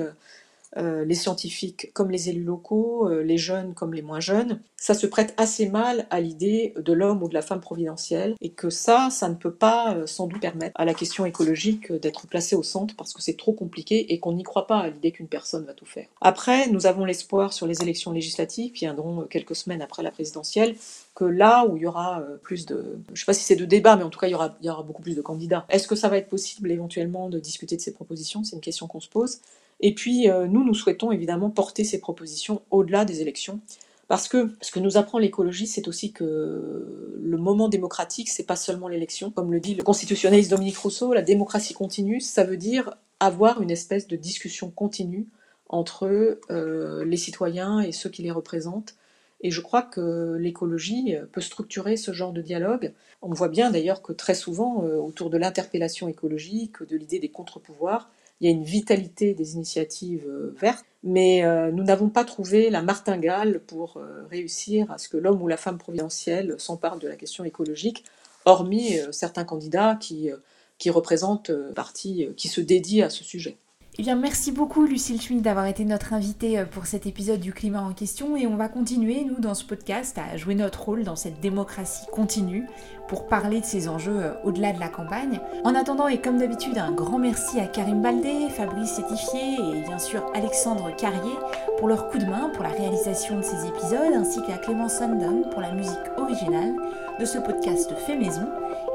euh, 0.78 1.06
les 1.06 1.14
scientifiques 1.14 1.92
comme 1.94 2.10
les 2.10 2.30
élus 2.30 2.44
locaux, 2.44 3.08
euh, 3.08 3.22
les 3.22 3.38
jeunes 3.38 3.76
comme 3.76 3.94
les 3.94 4.02
moins 4.02 4.20
jeunes, 4.20 4.60
ça 4.76 4.96
se 4.96 5.06
prête 5.06 5.34
assez 5.38 5.70
mal 5.70 6.08
à 6.10 6.20
l'idée 6.20 6.74
de 6.78 6.94
l'homme 6.94 7.22
ou 7.22 7.30
de 7.30 7.36
la 7.36 7.44
femme 7.44 7.62
providentielle, 7.62 8.36
et 8.42 8.50
que 8.50 8.72
ça, 8.72 9.10
ça 9.12 9.30
ne 9.30 9.36
peut 9.36 9.54
pas 9.54 9.96
euh, 9.96 10.08
sans 10.08 10.26
doute 10.26 10.42
permettre 10.42 10.72
à 10.76 10.86
la 10.86 10.96
question 10.96 11.26
écologique 11.26 11.92
d'être 11.92 12.26
placée 12.28 12.56
au 12.56 12.64
centre 12.64 12.96
parce 12.96 13.14
que 13.14 13.22
c'est 13.22 13.38
trop 13.38 13.54
compliqué 13.54 14.14
et 14.14 14.20
qu'on 14.20 14.34
n'y 14.34 14.44
croit 14.44 14.66
pas 14.66 14.80
à 14.80 14.90
l'idée 14.90 15.12
qu'une 15.12 15.28
personne 15.28 15.64
va 15.66 15.74
tout 15.74 15.86
faire. 15.86 16.08
Après, 16.22 16.68
nous 16.70 16.88
avons 16.88 17.06
l'espoir 17.06 17.54
sur 17.54 17.68
les 17.68 17.82
élections 17.82 18.12
législatives 18.12 18.72
qui 18.72 18.86
viendront 18.86 19.28
quelques 19.30 19.56
semaines 19.56 19.82
après 19.82 20.02
la 20.02 20.12
présidentielle 20.12 20.76
que 21.14 21.26
là 21.26 21.68
où 21.68 21.78
il 21.78 21.84
y 21.84 21.86
aura 21.86 22.24
plus 22.42 22.66
de, 22.66 22.98
je 23.08 23.12
ne 23.12 23.16
sais 23.16 23.26
pas 23.26 23.34
si 23.34 23.44
c'est 23.44 23.56
de 23.56 23.66
débat, 23.66 23.96
mais 23.96 24.04
en 24.04 24.10
tout 24.10 24.20
cas 24.20 24.26
il 24.26 24.32
y, 24.32 24.36
aura, 24.36 24.56
il 24.62 24.66
y 24.66 24.70
aura 24.72 24.82
beaucoup 24.82 25.04
plus 25.04 25.16
de 25.16 25.22
candidats. 25.22 25.66
Est-ce 25.70 25.88
que 25.88 25.96
ça 25.96 26.10
va 26.10 26.18
être 26.18 26.30
possible 26.30 26.72
éventuellement 26.72 27.30
de 27.30 27.40
discuter 27.40 27.76
de 27.76 27.82
ces 27.82 27.94
propositions? 27.94 28.44
C'est 28.44 28.56
une 28.56 28.62
question 28.62 28.88
qu'on 28.88 29.00
se 29.00 29.10
pose. 29.10 29.40
Et 29.86 29.93
puis, 29.93 30.30
euh, 30.30 30.48
nous, 30.48 30.63
nous 30.63 30.74
souhaitons 30.74 31.12
évidemment 31.12 31.50
porter 31.50 31.84
ces 31.84 32.00
propositions 32.00 32.62
au-delà 32.72 33.04
des 33.04 33.22
élections. 33.22 33.60
Parce 34.08 34.30
que 34.30 34.50
ce 34.62 34.72
que 34.72 34.80
nous 34.80 34.96
apprend 34.96 35.19
l'écologie, 35.19 35.67
c'est 35.67 35.89
aussi 35.89 36.13
que 36.13 37.13
le 37.22 37.38
moment 37.38 37.67
démocratique, 37.67 38.30
c'est 38.30 38.46
pas 38.46 38.56
seulement 38.56 38.88
l'élection. 38.88 39.30
Comme 39.30 39.52
le 39.52 39.60
dit 39.60 39.76
le 39.76 39.84
constitutionnaliste 39.84 40.52
Dominique 40.52 40.78
Rousseau, 40.78 41.13
la 41.13 41.22
démocratie 41.22 41.74
continue, 41.74 42.22
ça 42.22 42.46
veut 42.46 42.56
dire 42.56 42.96
avoir 43.19 43.62
une 43.62 43.72
espèce 43.72 44.08
de 44.08 44.15
discussion 44.15 44.72
continue 44.72 45.28
entre 45.67 46.39
euh, 46.50 47.04
les 47.04 47.17
citoyens 47.17 47.82
et 47.82 47.91
ceux 47.91 48.10
qui 48.10 48.24
les 48.24 48.32
représentent. 48.32 48.96
Et 49.41 49.52
je 49.52 49.60
crois 49.60 49.82
que 49.82 50.38
l'écologie 50.39 51.15
peut 51.34 51.41
structurer 51.41 51.98
ce 51.98 52.13
genre 52.13 52.32
de 52.32 52.41
dialogue. 52.41 52.93
On 53.22 53.34
voit 53.34 53.50
bien 53.50 53.69
d'ailleurs 53.69 54.02
que 54.02 54.13
très 54.13 54.36
souvent, 54.36 54.86
euh, 54.86 54.96
autour 54.96 55.30
de 55.30 55.38
l'interpellation 55.38 56.08
écologique, 56.08 56.82
de 56.84 56.96
l'idée 56.96 57.19
des 57.19 57.30
contre-pouvoirs, 57.30 58.10
il 58.44 58.48
y 58.48 58.50
a 58.50 58.52
une 58.52 58.66
vitalité 58.66 59.34
des 59.34 59.54
initiatives 59.54 60.28
euh, 60.28 60.54
vertes, 60.60 60.84
mais 61.02 61.46
euh, 61.46 61.72
nous 61.72 61.84
n'avons 61.84 62.10
pas 62.10 62.26
trouvé 62.26 62.70
la 62.70 62.82
martingale 62.82 63.62
pour 63.62 63.96
euh, 63.96 64.26
réussir 64.30 64.92
à 64.92 64.98
ce 64.98 65.08
que 65.08 65.16
l'homme 65.16 65.42
ou 65.42 65.48
la 65.48 65.56
femme 65.56 65.78
providentielle 65.78 66.56
s'empare 66.58 67.00
de 67.00 67.08
la 67.08 67.16
question 67.16 67.46
écologique, 67.46 68.04
hormis 68.44 68.98
certains 69.14 69.46
candidats 69.46 69.96
qui, 69.96 70.30
qui 70.78 70.90
représentent 70.90 71.54
partis 71.74 72.28
qui 72.36 72.50
se 72.50 72.60
dédient 72.60 73.06
à 73.06 73.10
ce 73.10 73.24
sujet. 73.24 73.56
Eh 74.00 74.02
bien, 74.02 74.16
merci 74.16 74.52
beaucoup 74.52 74.86
Lucille 74.88 75.22
Schmitt 75.22 75.44
d'avoir 75.44 75.68
été 75.68 75.86
notre 75.86 76.14
invitée 76.14 76.58
euh, 76.58 76.66
pour 76.66 76.88
cet 76.88 77.06
épisode 77.06 77.40
du 77.40 77.54
climat 77.54 77.84
en 77.84 77.94
question 77.94 78.36
et 78.36 78.48
on 78.48 78.56
va 78.56 78.68
continuer, 78.68 79.24
nous, 79.24 79.40
dans 79.40 79.54
ce 79.54 79.64
podcast, 79.64 80.18
à 80.18 80.36
jouer 80.36 80.56
notre 80.56 80.84
rôle 80.84 81.04
dans 81.04 81.16
cette 81.16 81.40
démocratie 81.42 82.08
continue 82.12 82.66
pour 83.08 83.28
parler 83.28 83.60
de 83.60 83.66
ces 83.66 83.88
enjeux 83.88 84.18
euh, 84.18 84.34
au-delà 84.46 84.74
de 84.74 84.80
la 84.80 84.88
campagne. 84.88 85.40
En 85.64 85.76
attendant, 85.76 86.08
et 86.08 86.20
comme 86.20 86.40
d'habitude, 86.40 86.80
un 86.80 86.92
grand 86.92 87.20
merci 87.20 87.60
à 87.60 87.68
Karim 87.68 88.02
Baldé, 88.02 88.50
Fabrice 88.50 88.94
Sétifié 88.94 89.60
et 89.60 89.82
bien 89.84 90.00
sûr 90.00 90.26
Alexandre 90.34 90.90
Carrier 90.96 91.36
pour 91.78 91.88
leur 91.88 92.10
coup 92.10 92.18
de 92.18 92.26
main 92.26 92.50
pour 92.50 92.64
la 92.64 92.70
réalisation 92.70 93.38
de 93.38 93.44
ces 93.44 93.68
épisodes, 93.68 94.16
ainsi 94.16 94.42
qu'à 94.42 94.58
Clément 94.58 94.90
Sandon 94.90 95.44
pour 95.52 95.62
la 95.62 95.72
musique 95.72 96.00
originale 96.18 96.74
de 97.20 97.26
ce 97.26 97.38
podcast 97.38 97.94
fait 98.08 98.18
maison. 98.18 98.48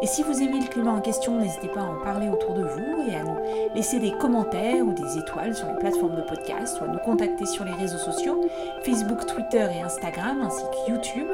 Et 0.03 0.07
si 0.07 0.23
vous 0.23 0.43
aimez 0.43 0.61
le 0.61 0.69
climat 0.69 0.93
en 0.93 1.01
question, 1.01 1.39
n'hésitez 1.39 1.69
pas 1.69 1.81
à 1.81 1.85
en 1.85 2.03
parler 2.03 2.29
autour 2.29 2.55
de 2.55 2.63
vous 2.63 3.09
et 3.09 3.15
à 3.15 3.23
nous 3.23 3.37
laisser 3.75 3.99
des 3.99 4.13
commentaires 4.13 4.85
ou 4.85 4.93
des 4.93 5.19
étoiles 5.19 5.55
sur 5.55 5.67
les 5.67 5.79
plateformes 5.79 6.17
de 6.17 6.23
podcast 6.23 6.79
ou 6.81 6.85
à 6.85 6.89
nous 6.89 6.99
contacter 6.99 7.47
sur 7.47 7.65
les 7.65 7.73
réseaux 7.73 7.99
sociaux, 7.99 8.41
Facebook, 8.83 9.27
Twitter 9.27 9.67
et 9.77 9.83
Instagram, 9.83 10.43
ainsi 10.43 10.63
que 10.63 10.93
YouTube, 10.93 11.29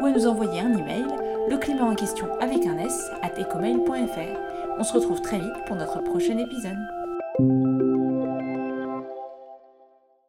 ou 0.00 0.06
à 0.06 0.10
nous 0.10 0.26
envoyer 0.26 0.60
un 0.60 0.76
email, 0.76 1.06
le 1.48 1.56
climat 1.56 1.84
en 1.84 1.94
question 1.94 2.26
avec 2.40 2.66
un 2.66 2.78
S, 2.78 3.10
at 3.22 3.40
ecomail.fr. 3.40 4.38
On 4.78 4.84
se 4.84 4.94
retrouve 4.94 5.20
très 5.20 5.38
vite 5.38 5.64
pour 5.66 5.76
notre 5.76 6.02
prochain 6.02 6.38
épisode. 6.38 7.69